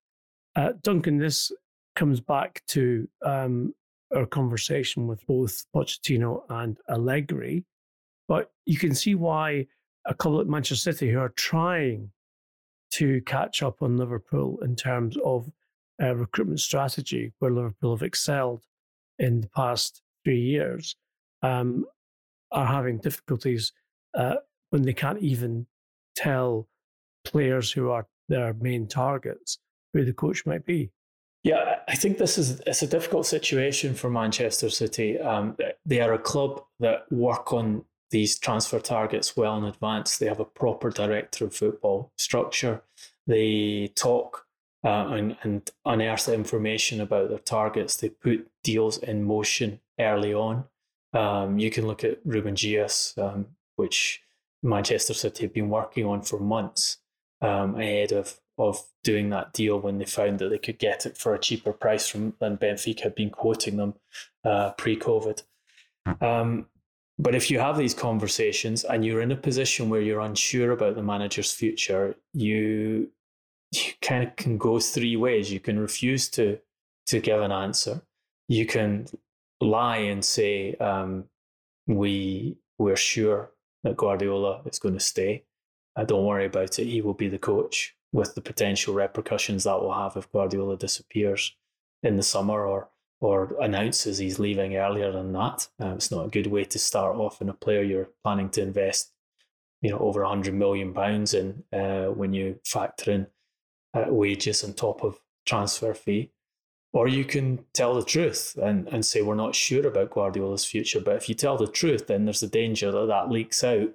[0.54, 1.50] Uh, Duncan, this
[1.96, 3.74] comes back to um,
[4.14, 7.64] our conversation with both Pochettino and Allegri.
[8.28, 9.66] But you can see why
[10.06, 12.10] a couple at Manchester City who are trying
[12.92, 15.50] to catch up on Liverpool in terms of
[16.02, 18.64] uh, recruitment strategy, where Liverpool have excelled
[19.18, 20.96] in the past three years,
[21.42, 21.86] um,
[22.50, 23.72] are having difficulties
[24.14, 24.36] uh,
[24.70, 25.66] when they can't even
[26.16, 26.68] tell
[27.24, 29.58] players who are their main targets
[29.92, 30.90] who the coach might be.
[31.44, 35.18] Yeah, I think this is it's a difficult situation for Manchester City.
[35.18, 40.18] Um, they are a club that work on these transfer targets well in advance.
[40.18, 42.82] They have a proper director of football structure.
[43.26, 44.46] They talk
[44.84, 47.96] uh, and, and unearth information about their targets.
[47.96, 50.64] They put deals in motion early on.
[51.12, 53.46] Um, you can look at Ruben Dias, um,
[53.82, 54.22] which
[54.62, 56.98] Manchester City have been working on for months
[57.40, 61.18] um, ahead of of doing that deal when they found that they could get it
[61.18, 63.94] for a cheaper price from than Benfica had been quoting them
[64.44, 65.42] uh, pre-COVID.
[66.06, 66.24] Hmm.
[66.24, 66.66] Um,
[67.18, 70.94] but if you have these conversations and you're in a position where you're unsure about
[70.94, 73.10] the manager's future, you
[73.72, 75.50] you kind of can go three ways.
[75.50, 76.58] You can refuse to
[77.06, 78.02] to give an answer.
[78.48, 79.06] You can
[79.60, 81.24] lie and say, um,
[81.86, 83.51] we we're sure
[83.82, 85.44] that Guardiola is going to stay.
[85.96, 86.86] Uh, don't worry about it.
[86.86, 91.54] He will be the coach with the potential repercussions that will have if Guardiola disappears
[92.02, 92.88] in the summer or
[93.20, 95.68] or announces he's leaving earlier than that.
[95.80, 98.60] Uh, it's not a good way to start off in a player you're planning to
[98.60, 99.12] invest,
[99.80, 103.26] you know, over hundred million pounds in uh, when you factor in
[103.94, 106.32] uh, wages on top of transfer fee.
[106.92, 111.00] Or you can tell the truth and, and say we're not sure about Guardiola's future.
[111.00, 113.90] But if you tell the truth, then there's a danger that that leaks out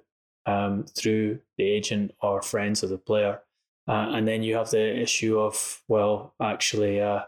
[0.46, 3.40] um, through the agent or friends of the player.
[3.86, 7.20] Uh, and then you have the issue of, well, actually, uh,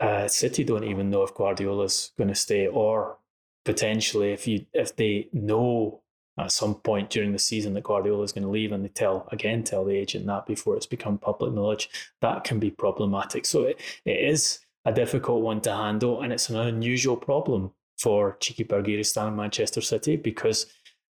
[0.00, 3.18] uh, City don't even know if Guardiola's going to stay, or
[3.64, 6.02] potentially if you if they know
[6.38, 9.28] at some point during the season that Guardiola is going to leave, and they tell
[9.32, 11.88] again tell the agent that before it's become public knowledge,
[12.20, 13.46] that can be problematic.
[13.46, 18.36] So it, it is a difficult one to handle, and it's an unusual problem for
[18.40, 20.66] Txiki Begiristain and Manchester City because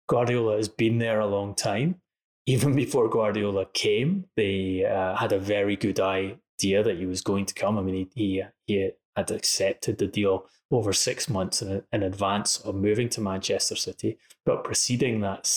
[0.08, 1.96] Guardiola has been there a long time.
[2.46, 7.46] Even before Guardiola came, they uh, had a very good idea that he was going
[7.46, 7.78] to come.
[7.78, 12.74] I mean, he, he, had accepted the deal over six months in, in advance of
[12.74, 14.18] moving to Manchester City.
[14.44, 15.48] But preceding that,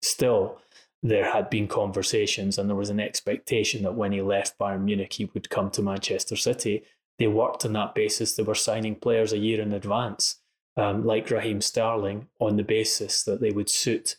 [0.00, 0.60] still,
[1.02, 5.12] there had been conversations and there was an expectation that when he left Bayern Munich,
[5.12, 6.84] he would come to Manchester City.
[7.20, 8.34] They worked on that basis.
[8.34, 10.38] They were signing players a year in advance,
[10.78, 14.16] um, like Raheem Sterling, on the basis that they would suit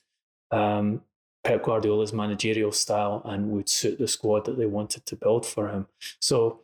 [0.51, 1.01] um,
[1.43, 5.69] Pep Guardiola's managerial style and would suit the squad that they wanted to build for
[5.69, 5.87] him.
[6.19, 6.61] So,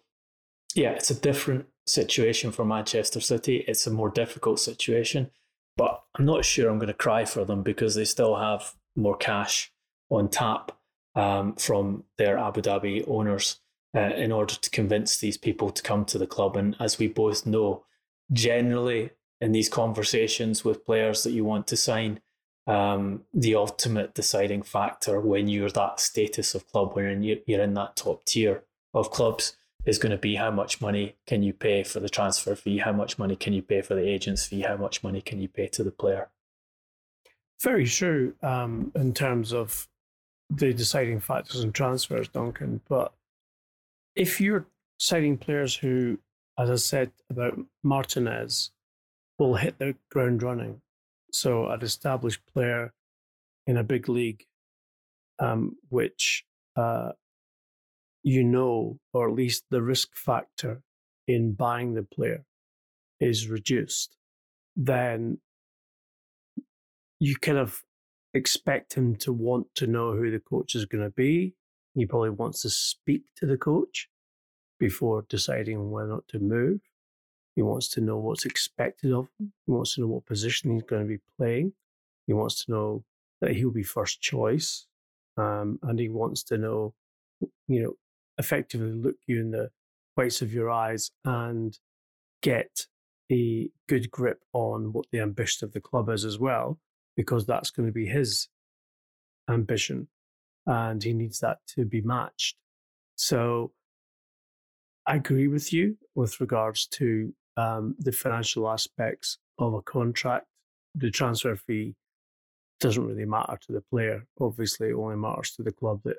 [0.75, 3.65] yeah, it's a different situation for Manchester City.
[3.67, 5.31] It's a more difficult situation,
[5.75, 9.17] but I'm not sure I'm going to cry for them because they still have more
[9.17, 9.71] cash
[10.11, 10.71] on tap
[11.15, 13.59] um, from their Abu Dhabi owners
[13.95, 16.57] uh, in order to convince these people to come to the club.
[16.57, 17.83] And as we both know,
[18.31, 22.19] generally in these conversations with players that you want to sign,
[22.65, 27.73] um, the ultimate deciding factor when you're that status of club, when you're, you're in
[27.75, 31.81] that top tier of clubs, is going to be how much money can you pay
[31.81, 34.75] for the transfer fee, how much money can you pay for the agent's fee, how
[34.75, 36.29] much money can you pay to the player.
[37.61, 39.87] Very true um, in terms of
[40.49, 42.81] the deciding factors in transfers, Duncan.
[42.87, 43.13] But
[44.17, 46.17] if you're citing players who,
[46.57, 48.71] as I said about Martinez,
[49.37, 50.81] will hit the ground running,
[51.31, 52.93] so an established player
[53.67, 54.45] in a big league,
[55.39, 57.11] um, which uh,
[58.23, 60.81] you know, or at least the risk factor
[61.27, 62.43] in buying the player
[63.19, 64.17] is reduced,
[64.75, 65.39] then
[67.19, 67.83] you kind of
[68.33, 71.53] expect him to want to know who the coach is going to be.
[71.97, 74.07] He probably wants to speak to the coach
[74.79, 76.81] before deciding whether or not to move.
[77.55, 79.51] He wants to know what's expected of him.
[79.65, 81.73] He wants to know what position he's going to be playing.
[82.27, 83.03] He wants to know
[83.41, 84.85] that he'll be first choice.
[85.37, 86.93] Um, and he wants to know,
[87.67, 87.93] you know,
[88.37, 89.71] effectively look you in the
[90.13, 91.79] whites of your eyes and
[92.43, 92.85] get
[93.31, 96.77] a good grip on what the ambition of the club is as well,
[97.15, 98.49] because that's going to be his
[99.49, 100.09] ambition
[100.67, 102.57] and he needs that to be matched.
[103.15, 103.71] So
[105.07, 110.45] I agree with you with regards to um, the financial aspects of a contract.
[110.93, 111.95] The transfer fee
[112.79, 114.27] doesn't really matter to the player.
[114.39, 116.17] Obviously, it only matters to the club that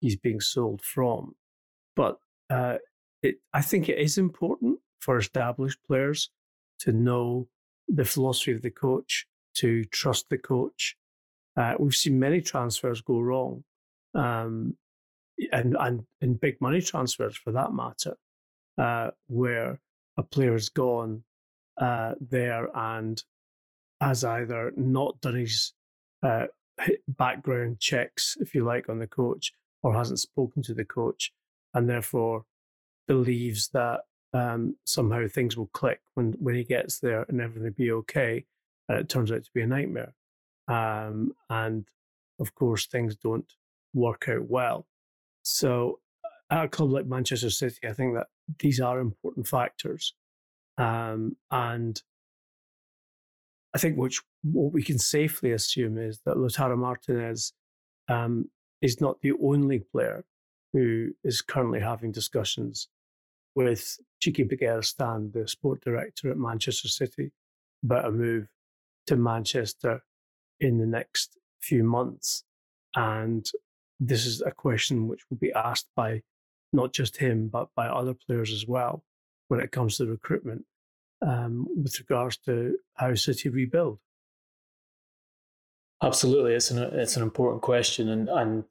[0.00, 1.34] he's being sold from.
[1.96, 2.18] But
[2.50, 2.76] uh,
[3.22, 6.30] it, I think it is important for established players
[6.80, 7.48] to know
[7.88, 10.96] the philosophy of the coach, to trust the coach.
[11.56, 13.64] Uh, we've seen many transfers go wrong,
[14.14, 14.76] um,
[15.52, 18.16] and, and and big money transfers for that matter,
[18.76, 19.80] uh, where
[20.16, 21.24] a player has gone
[21.80, 23.22] uh, there and
[24.00, 25.72] has either not done his
[26.22, 26.46] uh,
[27.08, 31.32] background checks, if you like, on the coach, or hasn't spoken to the coach,
[31.74, 32.44] and therefore
[33.06, 34.00] believes that
[34.34, 38.44] um, somehow things will click when, when he gets there and everything will be okay.
[38.88, 40.14] And it turns out to be a nightmare.
[40.68, 41.86] Um, and
[42.38, 43.50] of course, things don't
[43.98, 44.86] work out well.
[45.42, 46.00] So,
[46.50, 48.28] at a club like Manchester City, I think that
[48.58, 50.14] these are important factors.
[50.78, 52.00] Um, and
[53.74, 57.52] I think which what we can safely assume is that Lautaro Martinez
[58.08, 58.48] um,
[58.80, 60.24] is not the only player
[60.72, 62.88] who is currently having discussions
[63.54, 67.32] with Txiki Begiristain, the sport director at Manchester City,
[67.82, 68.48] about a move
[69.06, 70.02] to Manchester
[70.60, 72.44] in the next few months.
[72.94, 73.46] And
[74.00, 76.22] this is a question which will be asked by
[76.72, 79.04] not just him, but by other players as well
[79.48, 80.64] when it comes to recruitment
[81.26, 83.98] um, with regards to how City rebuild.
[86.02, 88.64] Absolutely, it's an it's an important question, and and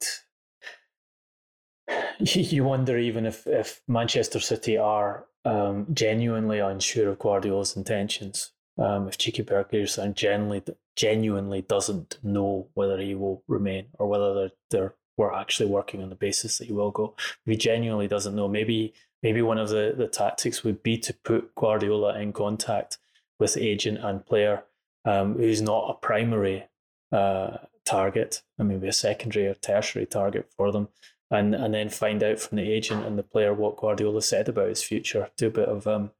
[2.20, 8.52] you wonder even if if Manchester City are um, genuinely unsure of Guardiola's intentions.
[8.78, 10.62] Um, if Txiki Begiristain genuinely
[10.96, 16.08] genuinely doesn't know whether he will remain or whether they're, they're we're actually working on
[16.08, 17.14] the basis that he will go.
[17.18, 21.12] If he genuinely doesn't know, maybe maybe one of the, the tactics would be to
[21.12, 22.98] put Guardiola in contact
[23.40, 24.62] with agent and player
[25.04, 26.64] um, who's not a primary
[27.12, 30.88] uh, target, and maybe a secondary or tertiary target for them,
[31.30, 34.68] and and then find out from the agent and the player what Guardiola said about
[34.68, 35.30] his future.
[35.36, 36.12] Do a bit of um,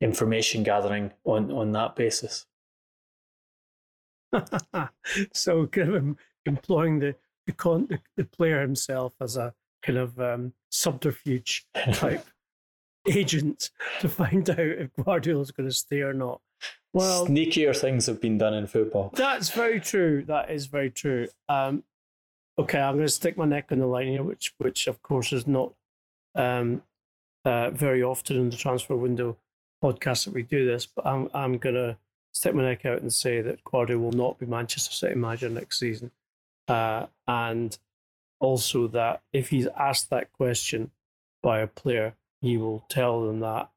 [0.00, 2.46] information gathering on on that basis.
[5.32, 7.14] so kind of employing the
[7.46, 12.26] the, con- the, the player himself as a kind of um, subterfuge type
[13.08, 13.70] agent
[14.00, 16.40] to find out if Guardiola's going to stay or not.
[16.92, 19.10] Well, sneakier things have been done in football.
[19.14, 20.24] That's very true.
[20.26, 21.28] That is very true.
[21.48, 21.82] Um,
[22.58, 25.32] okay, I'm going to stick my neck on the line here, which, which of course
[25.32, 25.72] is not
[26.34, 26.82] um,
[27.44, 29.36] uh, very often in the transfer window
[29.82, 30.86] podcast that we do this.
[30.86, 31.96] But I'm, I'm going to
[32.32, 35.78] stick my neck out and say that Guardiola will not be Manchester City manager next
[35.78, 36.10] season,
[36.68, 37.78] uh, and
[38.40, 40.90] also that if he's asked that question
[41.42, 43.70] by a player, he will tell them that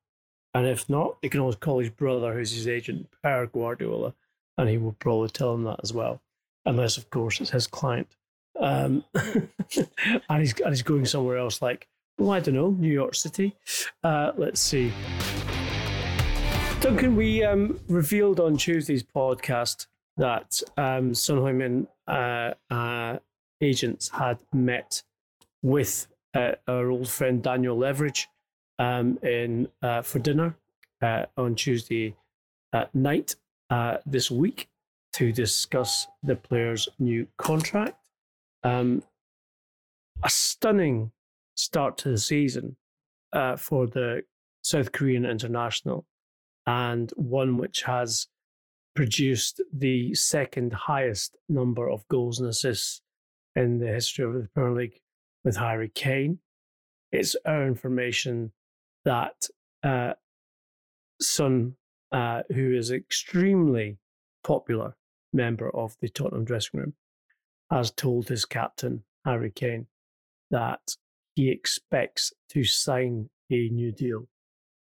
[0.57, 4.15] and if not, he can always call his brother, who's his agent, Pere Guardiola,
[4.57, 6.19] and he will probably tell him that as well.
[6.65, 8.07] Unless, of course, it's his client.
[8.59, 9.47] Um, and,
[10.39, 13.55] he's, and he's going somewhere else, like, well, I don't know, New York City.
[14.03, 14.91] Uh, let's see.
[16.79, 19.85] Duncan, we um, revealed on Tuesday's podcast
[20.17, 23.19] that um, Son Heung-min uh, uh,
[23.61, 25.03] agents had met
[25.61, 28.27] with uh, our old friend Daniel Leverage
[28.79, 30.55] um, in uh, for dinner
[31.01, 32.15] uh, on Tuesday
[32.93, 33.35] night
[33.69, 34.69] uh, this week
[35.13, 38.09] to discuss the player's new contract.
[38.63, 39.03] Um,
[40.23, 41.11] a stunning
[41.55, 42.75] start to the season
[43.57, 44.23] for the
[44.63, 46.05] South Korean international,
[46.65, 48.27] and one which has
[48.97, 53.03] produced the second highest number of goals and assists
[53.55, 54.99] in the history of the Premier League
[55.43, 56.39] with Harry Kane.
[57.11, 58.51] It's our information
[59.05, 59.49] that
[59.83, 60.13] uh,
[61.21, 61.75] Son,
[62.11, 63.99] uh, who is extremely
[64.43, 64.95] popular
[65.31, 66.93] member of the Tottenham dressing room,
[67.69, 69.85] has told his captain, Harry Kane,
[70.49, 70.95] that
[71.35, 74.27] he expects to sign a new deal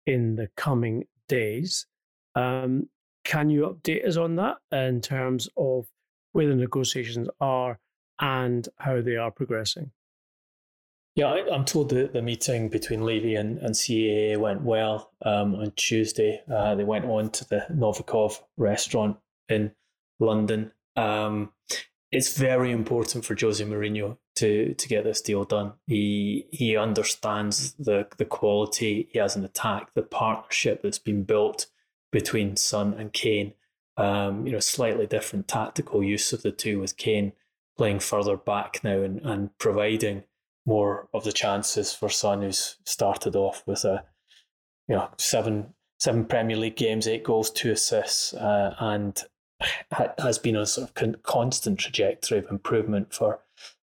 [0.07, 1.85] in the coming days.
[2.33, 2.89] Um,
[3.23, 5.87] can you update us on that in terms of
[6.33, 7.79] where the negotiations are
[8.19, 9.91] and how they are progressing?
[11.15, 15.55] Yeah, I, am told that the meeting between Levy and, and CAA went well um,
[15.55, 16.41] on Tuesday.
[16.51, 19.17] Uh, they went on to the Novikov restaurant
[19.49, 19.71] in
[20.19, 20.71] London.
[20.95, 21.51] Um,
[22.11, 25.73] it's very important for Jose Mourinho to to get this deal done.
[25.87, 31.67] He he understands the the quality he has an attack, the partnership that's been built
[32.11, 33.53] between Son and Kane.
[33.97, 37.33] Um, you know, slightly different tactical use of the two with Kane
[37.77, 40.23] playing further back now and, and providing
[40.65, 44.03] more of the chances for Son, who's started off with a
[44.87, 49.23] you know seven seven Premier League games, eight goals, two assists, uh, and
[49.91, 53.39] ha- has been on a sort of con- constant trajectory of improvement for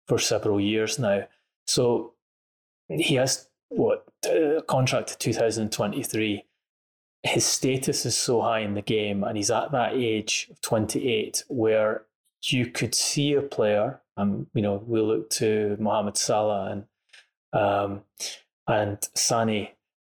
[0.07, 1.23] for several years now.
[1.65, 2.13] So
[2.89, 6.43] he has what a contract to 2023.
[7.23, 11.43] His status is so high in the game, and he's at that age of 28
[11.47, 12.03] where
[12.43, 16.83] you could see a player um, you know, we look to Mohamed Salah and
[17.53, 18.01] um,
[18.67, 19.69] and Mané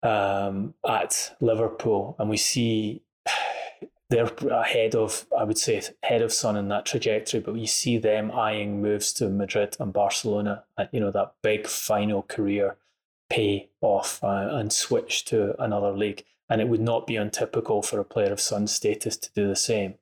[0.03, 3.01] um, at Liverpool, and we see
[4.09, 7.41] they're ahead of, I would say, ahead of Son in that trajectory.
[7.41, 10.63] But we see them eyeing moves to Madrid and Barcelona.
[10.77, 12.77] At, you know, that big final career
[13.29, 16.23] pay off uh, and switch to another league.
[16.49, 19.55] And it would not be untypical for a player of Son's status to do the
[19.55, 19.95] same.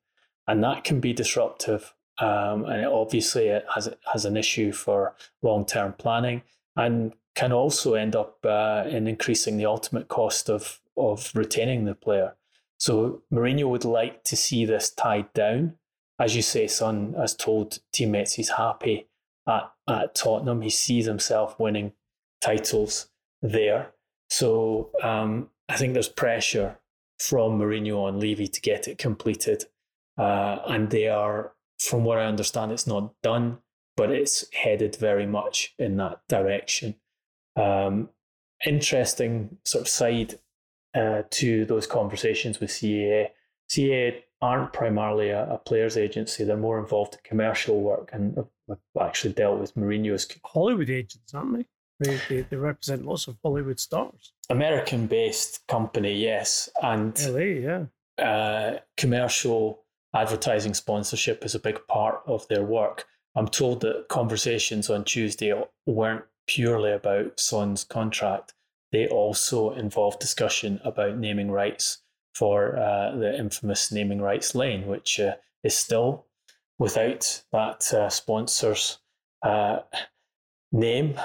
[0.48, 5.16] And that can be disruptive um, and it obviously it has has an issue for
[5.42, 6.44] long term planning
[6.76, 11.96] and can also end up uh, in increasing the ultimate cost of of retaining the
[11.96, 12.36] player.
[12.78, 15.76] So Mourinho would like to see this tied down.
[16.18, 19.10] As you say, Son has told teammates he's happy
[19.48, 20.62] at, at Tottenham.
[20.62, 21.92] He sees himself winning
[22.40, 23.08] titles
[23.42, 23.92] there.
[24.30, 26.80] So um, I think there's pressure
[27.20, 29.66] from Mourinho on Levy to get it completed.
[30.18, 33.60] Uh, and they are from what I understand, it's not done,
[33.98, 36.96] but it's headed very much in that direction.
[37.56, 38.10] Um,
[38.66, 40.40] interesting sort of side
[40.94, 43.30] uh, to those conversations with CAA.
[43.70, 48.78] CAA aren't primarily a, a players agency; they're more involved in commercial work and have
[49.00, 51.66] actually dealt with Mourinho's Hollywood agents, aren't they?
[52.00, 54.34] They, they, they represent lots of Hollywood stars.
[54.50, 57.86] American-based company, yes, and LA, yeah.
[58.18, 59.84] uh, commercial
[60.16, 63.06] advertising sponsorship is a big part of their work.
[63.36, 65.54] I'm told that conversations on Tuesday
[65.86, 68.54] weren't purely about Son's contract.
[68.92, 72.02] They also involved discussion about naming rights
[72.34, 76.26] for uh, the infamous naming rights lane, which uh, is still
[76.78, 79.00] without that uh, sponsor's
[79.42, 79.80] uh,
[80.72, 81.20] name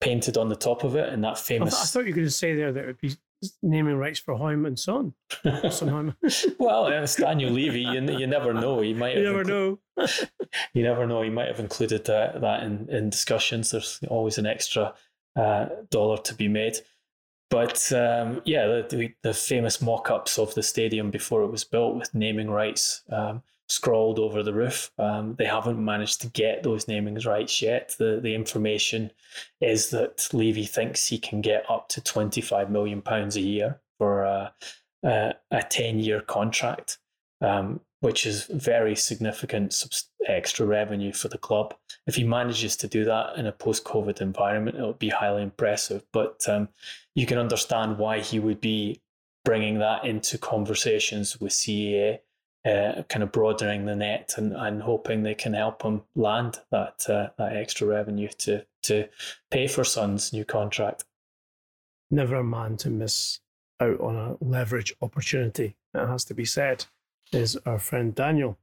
[0.00, 1.74] painted on the top of it and that I, famous.
[1.74, 3.16] th- I thought you were going to say there that it would be
[3.62, 5.14] naming rights for Hoyman and Son.
[6.58, 7.80] Well, it's Daniel Levy.
[7.80, 8.80] You, you never know.
[8.80, 9.16] He might.
[9.16, 10.06] you never inclu- know.
[10.74, 11.22] You never know.
[11.22, 13.70] He might have included that, that in, in discussions.
[13.70, 14.94] There's always an extra
[15.36, 16.76] uh, dollar to be made.
[17.48, 21.64] But um, yeah, the, the, the famous mock ups of the stadium before it was
[21.64, 24.90] built with naming rights um, scrawled over the roof.
[24.98, 27.94] Um, they haven't managed to get those naming rights yet.
[27.98, 29.10] The, the information
[29.60, 34.54] is that Levy thinks he can get up to £25 million a year for a,
[35.04, 36.98] a, a 10 year contract.
[37.40, 39.74] Um, which is very significant
[40.28, 41.74] extra revenue for the club.
[42.06, 46.04] If he manages to do that in a post-COVID environment, it would be highly impressive.
[46.12, 46.68] But um,
[47.14, 49.00] you can understand why he would be
[49.44, 52.18] bringing that into conversations with CAA,
[52.66, 57.08] uh, kind of broadening the net and, and hoping they can help him land that
[57.08, 59.08] uh, that extra revenue to to
[59.50, 61.04] pay for Son's new contract.
[62.10, 63.40] Never a man to miss
[63.80, 65.76] out on a leverage opportunity.
[65.94, 66.86] That has to be said.
[67.32, 68.56] Is our friend Daniel.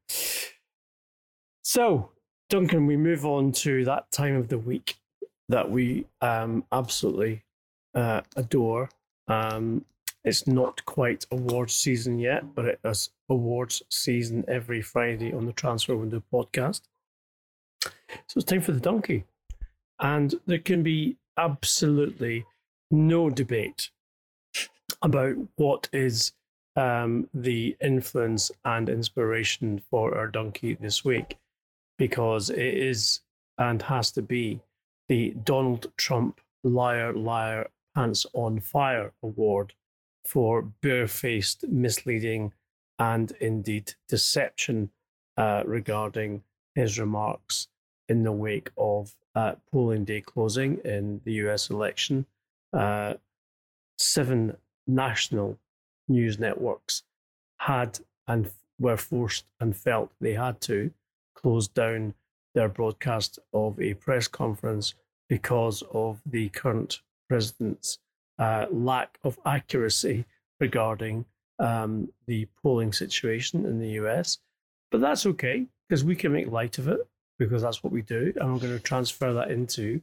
[1.63, 2.11] So,
[2.49, 4.95] Duncan, we move on to that time of the week
[5.49, 7.43] that we um, absolutely
[7.93, 8.89] uh, adore.
[9.27, 9.85] Um,
[10.23, 15.53] it's not quite awards season yet, but it is awards season every Friday on the
[15.53, 16.81] Transfer Window podcast.
[17.81, 19.25] So it's time for the donkey.
[19.99, 22.45] And there can be absolutely
[22.89, 23.89] no debate
[25.01, 26.31] about what is
[26.75, 31.37] um, the influence and inspiration for our donkey this week,
[31.97, 33.21] because it is
[33.57, 34.61] and has to be
[35.09, 39.73] the Donald Trump Liar Liar Pants on Fire Award
[40.25, 42.53] for barefaced misleading
[42.99, 44.89] and indeed deception
[45.37, 46.43] uh, regarding
[46.75, 47.67] his remarks
[48.09, 52.25] in the wake of uh, polling day closing in the US election.
[52.71, 53.15] Uh,
[53.97, 54.57] seven
[54.87, 55.57] national
[56.07, 57.03] news networks
[57.57, 58.49] had and
[58.79, 60.91] were forced and felt they had to
[61.35, 62.13] close down
[62.53, 64.93] their broadcast of a press conference
[65.29, 67.99] because of the current president's
[68.39, 70.25] uh, lack of accuracy
[70.59, 71.25] regarding
[71.59, 74.39] um, the polling situation in the US.
[74.91, 76.99] But that's okay because we can make light of it
[77.39, 78.33] because that's what we do.
[78.37, 80.01] And we're going to transfer that into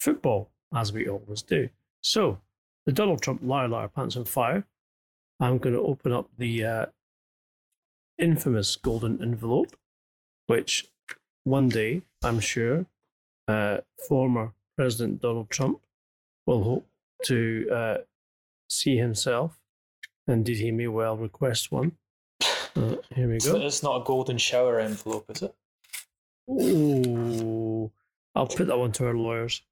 [0.00, 1.68] football as we always do.
[2.00, 2.38] So,
[2.86, 4.64] the Donald Trump liar, liar, pants on fire.
[5.38, 6.86] I'm going to open up the uh,
[8.18, 9.76] infamous golden envelope,
[10.46, 10.86] which
[11.44, 12.86] one day, I'm sure,
[13.48, 15.80] uh, former President Donald Trump
[16.46, 16.86] will hope
[17.24, 17.96] to uh,
[18.68, 19.58] see himself.
[20.26, 21.92] And did he may well request one.
[22.76, 23.56] Uh, here we go.
[23.56, 25.54] It's not a golden shower envelope, is it?
[26.50, 27.90] Ooh,
[28.34, 29.62] I'll put that one to our lawyers.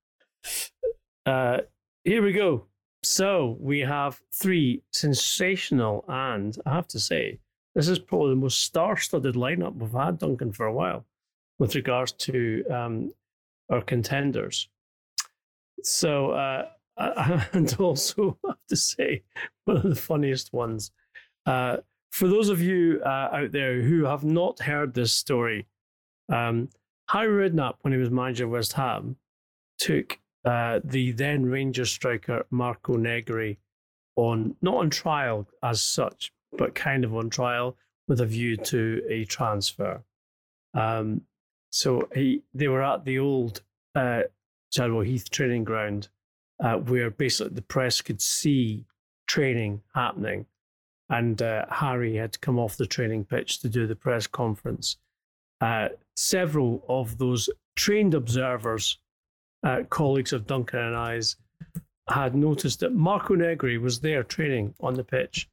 [1.24, 1.58] Uh,
[2.04, 2.66] here we go.
[3.02, 7.38] So we have three sensational, and I have to say,
[7.74, 11.06] this is probably the most star-studded lineup we've had, Duncan, for a while,
[11.58, 13.14] with regards to um,
[13.70, 14.68] our contenders.
[15.82, 16.66] So, uh,
[17.52, 19.22] and also have to say,
[19.64, 20.90] one of the funniest ones.
[21.46, 21.78] Uh,
[22.10, 25.66] for those of you uh, out there who have not heard this story,
[26.30, 26.68] um,
[27.08, 29.16] Harry Redknapp, when he was manager of West Ham,
[29.78, 33.58] took uh, the then Rangers striker Marco Negri
[34.16, 37.76] on, not on trial as such, but kind of on trial
[38.08, 40.02] with a view to a transfer.
[40.74, 41.22] Um,
[41.70, 43.62] so he, they were at the old
[43.94, 44.22] uh,
[44.72, 46.08] Chadwell Heath training ground,
[46.62, 48.84] uh, where basically the press could see
[49.26, 50.46] training happening.
[51.08, 54.96] And uh, Harry had come off the training pitch to do the press conference.
[55.60, 58.98] Uh, several of those trained observers,
[59.64, 61.36] uh, colleagues of Duncan and I's,
[62.08, 65.48] had noticed that Marco Negri was there training on the pitch.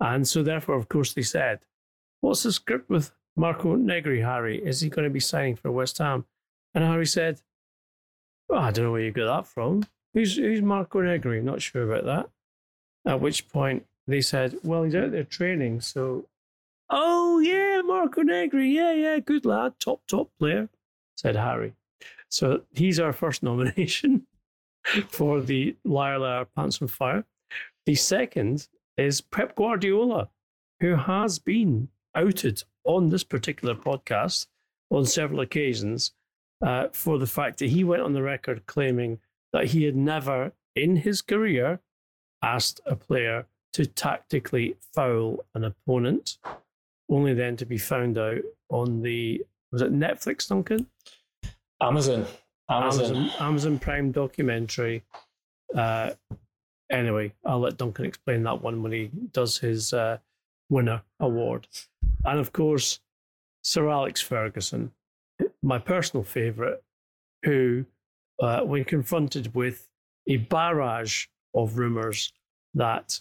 [0.00, 1.60] And so, therefore, of course, they said,
[2.20, 4.64] What's the script with Marco Negri, Harry?
[4.64, 6.24] Is he going to be signing for West Ham?
[6.74, 7.40] And Harry said,
[8.48, 9.84] well, I don't know where you got that from.
[10.14, 11.42] Who's, who's Marco Negri?
[11.42, 12.30] Not sure about that.
[13.10, 16.26] At which point they said, Well, he's out there training, so
[16.90, 18.70] Oh, yeah, Marco Negri.
[18.70, 19.74] Yeah, yeah, good lad.
[19.80, 20.68] Top, top player,
[21.16, 21.74] said Harry.
[22.28, 24.26] So he's our first nomination
[25.08, 27.24] for the Liar Liar Pants on Fire.
[27.86, 30.28] The second is Pep Guardiola,
[30.80, 34.46] who has been outed on this particular podcast
[34.90, 36.12] on several occasions
[36.64, 39.18] uh, for the fact that he went on the record claiming
[39.54, 41.78] that he had never in his career
[42.42, 46.38] asked a player to tactically foul an opponent,
[47.08, 50.86] only then to be found out on the was it Netflix, Duncan?
[51.80, 52.26] Amazon.
[52.68, 55.04] Amazon, Amazon, Amazon Prime documentary.
[55.74, 56.10] Uh,
[56.90, 60.18] anyway, I'll let Duncan explain that one when he does his uh,
[60.68, 61.68] winner award.
[62.24, 63.00] And of course,
[63.62, 64.92] Sir Alex Ferguson,
[65.62, 66.80] my personal favourite,
[67.44, 67.84] who,
[68.44, 69.88] uh, when confronted with
[70.28, 72.30] a barrage of rumours
[72.74, 73.18] that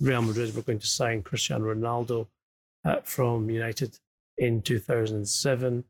[0.00, 2.28] Real Madrid were going to sign Cristiano Ronaldo
[2.84, 3.98] uh, from United
[4.38, 5.84] in 2007,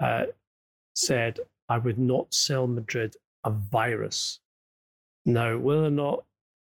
[0.00, 0.24] uh,
[0.94, 4.40] said, I would not sell Madrid a virus.
[5.26, 6.24] Now, whether or not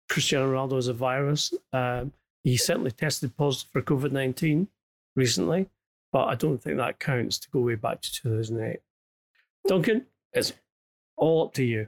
[0.09, 2.13] Cristiano Ronaldo is a virus, um,
[2.45, 4.69] he certainly tested positive for COVID 19
[5.17, 5.69] recently,
[6.13, 8.79] but I don't think that counts to go way back to 2008.
[9.67, 10.53] Duncan, it's
[11.17, 11.87] all up to you.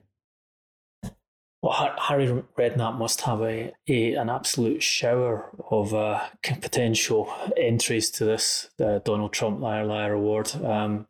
[1.62, 8.26] Well, Harry Redknapp must have a, a an absolute shower of uh, potential entries to
[8.26, 10.54] this Donald Trump Liar Liar Award.
[10.64, 11.08] Um,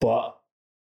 [0.00, 0.36] but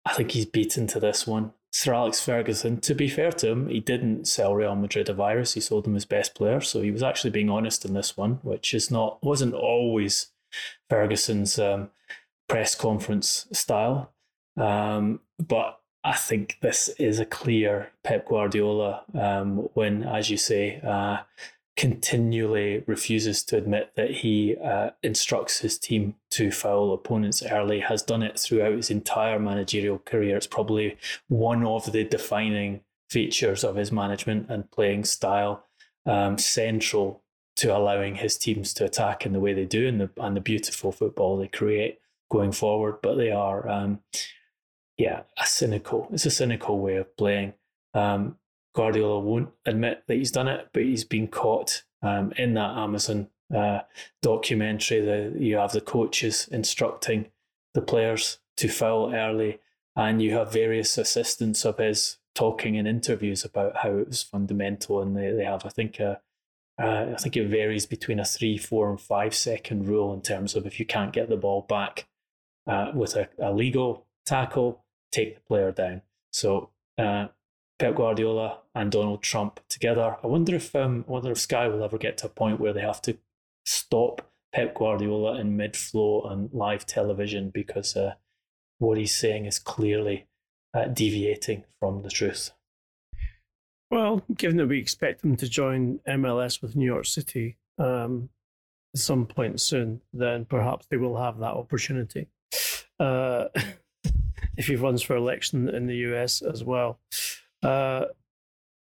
[0.06, 1.54] I think he's beaten to this one.
[1.72, 5.54] Sir Alex Ferguson, to be fair to him, he didn't sell Real Madrid a virus.
[5.54, 8.40] He sold them his best player, so he was actually being honest in this one,
[8.42, 10.32] which is not wasn't always
[10.90, 11.92] Ferguson's um,
[12.48, 14.12] press conference style.
[14.58, 20.80] Um, but I think this is a clear Pep Guardiola um, when, as you say,
[20.82, 21.20] uh,
[21.76, 28.02] continually refuses to admit that he uh, instructs his team to foul opponents early, has
[28.02, 30.38] done it throughout his entire managerial career.
[30.38, 35.66] It's probably one of the defining features of his management and playing style,
[36.06, 37.24] um, central
[37.56, 40.42] to allowing his teams to attack in the way they do and the, and the
[40.42, 42.00] beautiful football they create
[42.32, 42.98] going forward.
[43.02, 43.68] But they are.
[43.68, 44.00] Um,
[45.00, 46.10] yeah, a cynical.
[46.12, 47.54] It's a cynical way of playing.
[47.94, 48.36] Um,
[48.76, 53.30] Guardiola won't admit that he's done it, but he's been caught um, in that Amazon
[53.56, 53.80] uh,
[54.22, 55.00] documentary.
[55.00, 57.28] That you have the coaches instructing
[57.74, 59.60] the players to foul early,
[59.96, 65.02] and you have various assistants of his talking in interviews about how it was fundamental.
[65.02, 66.20] And they, they have, I think, a,
[66.78, 70.56] uh, I think it varies between a three, four, and five second rule in terms
[70.56, 72.08] of if you can't get the ball back
[72.68, 76.02] uh, with a, a legal tackle, take the player down.
[76.32, 77.28] So uh,
[77.80, 80.18] Pep Guardiola and Donald Trump together.
[80.24, 82.74] I wonder if um, I wonder if Sky will ever get to a point where
[82.74, 83.18] they have to
[83.66, 88.16] stop Pep Guardiola in mid flow on live television because uh,
[88.80, 90.28] what he's saying is clearly
[90.74, 92.52] uh, deviating from the truth.
[93.92, 98.30] Well, given that we expect them to join MLS with New York City um,
[98.94, 102.28] at some point soon, then perhaps they will have that opportunity.
[103.00, 103.46] Uh,
[104.60, 107.00] if he runs for election in the US as well.
[107.64, 108.06] Uh,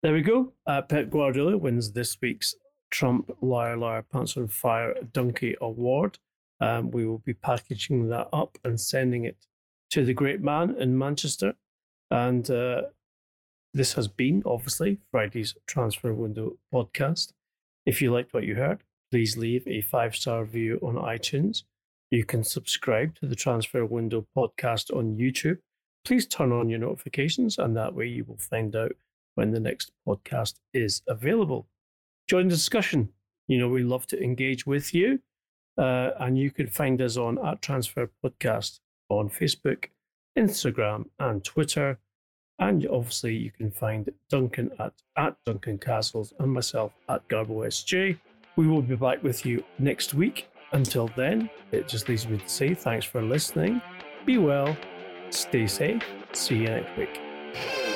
[0.01, 0.53] there we go.
[0.65, 2.55] Uh, Pep Guardiola wins this week's
[2.89, 6.19] Trump Liar Liar Pants on Fire Donkey Award.
[6.61, 9.45] Um, we will be packaging that up and sending it
[9.91, 11.53] to the great man in Manchester.
[12.09, 12.83] And uh,
[13.73, 17.33] this has been, obviously, Friday's Transfer Window podcast.
[17.85, 21.63] If you liked what you heard, please leave a five star review on iTunes.
[22.09, 25.57] You can subscribe to the Transfer Window podcast on YouTube.
[26.05, 28.93] Please turn on your notifications, and that way you will find out
[29.35, 31.67] when the next podcast is available.
[32.29, 33.09] Join the discussion.
[33.49, 35.19] You know, we love to engage with you,
[35.77, 38.79] uh, and you can find us on at Transfer Podcast
[39.09, 39.87] on Facebook,
[40.37, 41.99] Instagram, and Twitter.
[42.57, 48.17] And obviously, you can find Duncan at, at Duncan Castles and myself at Garbo SJ.
[48.55, 52.49] We will be back with you next week until then, it just leaves me to
[52.49, 53.81] say thanks for listening.
[54.25, 54.75] Be well,
[55.29, 56.03] stay safe,
[56.33, 57.86] see you next week.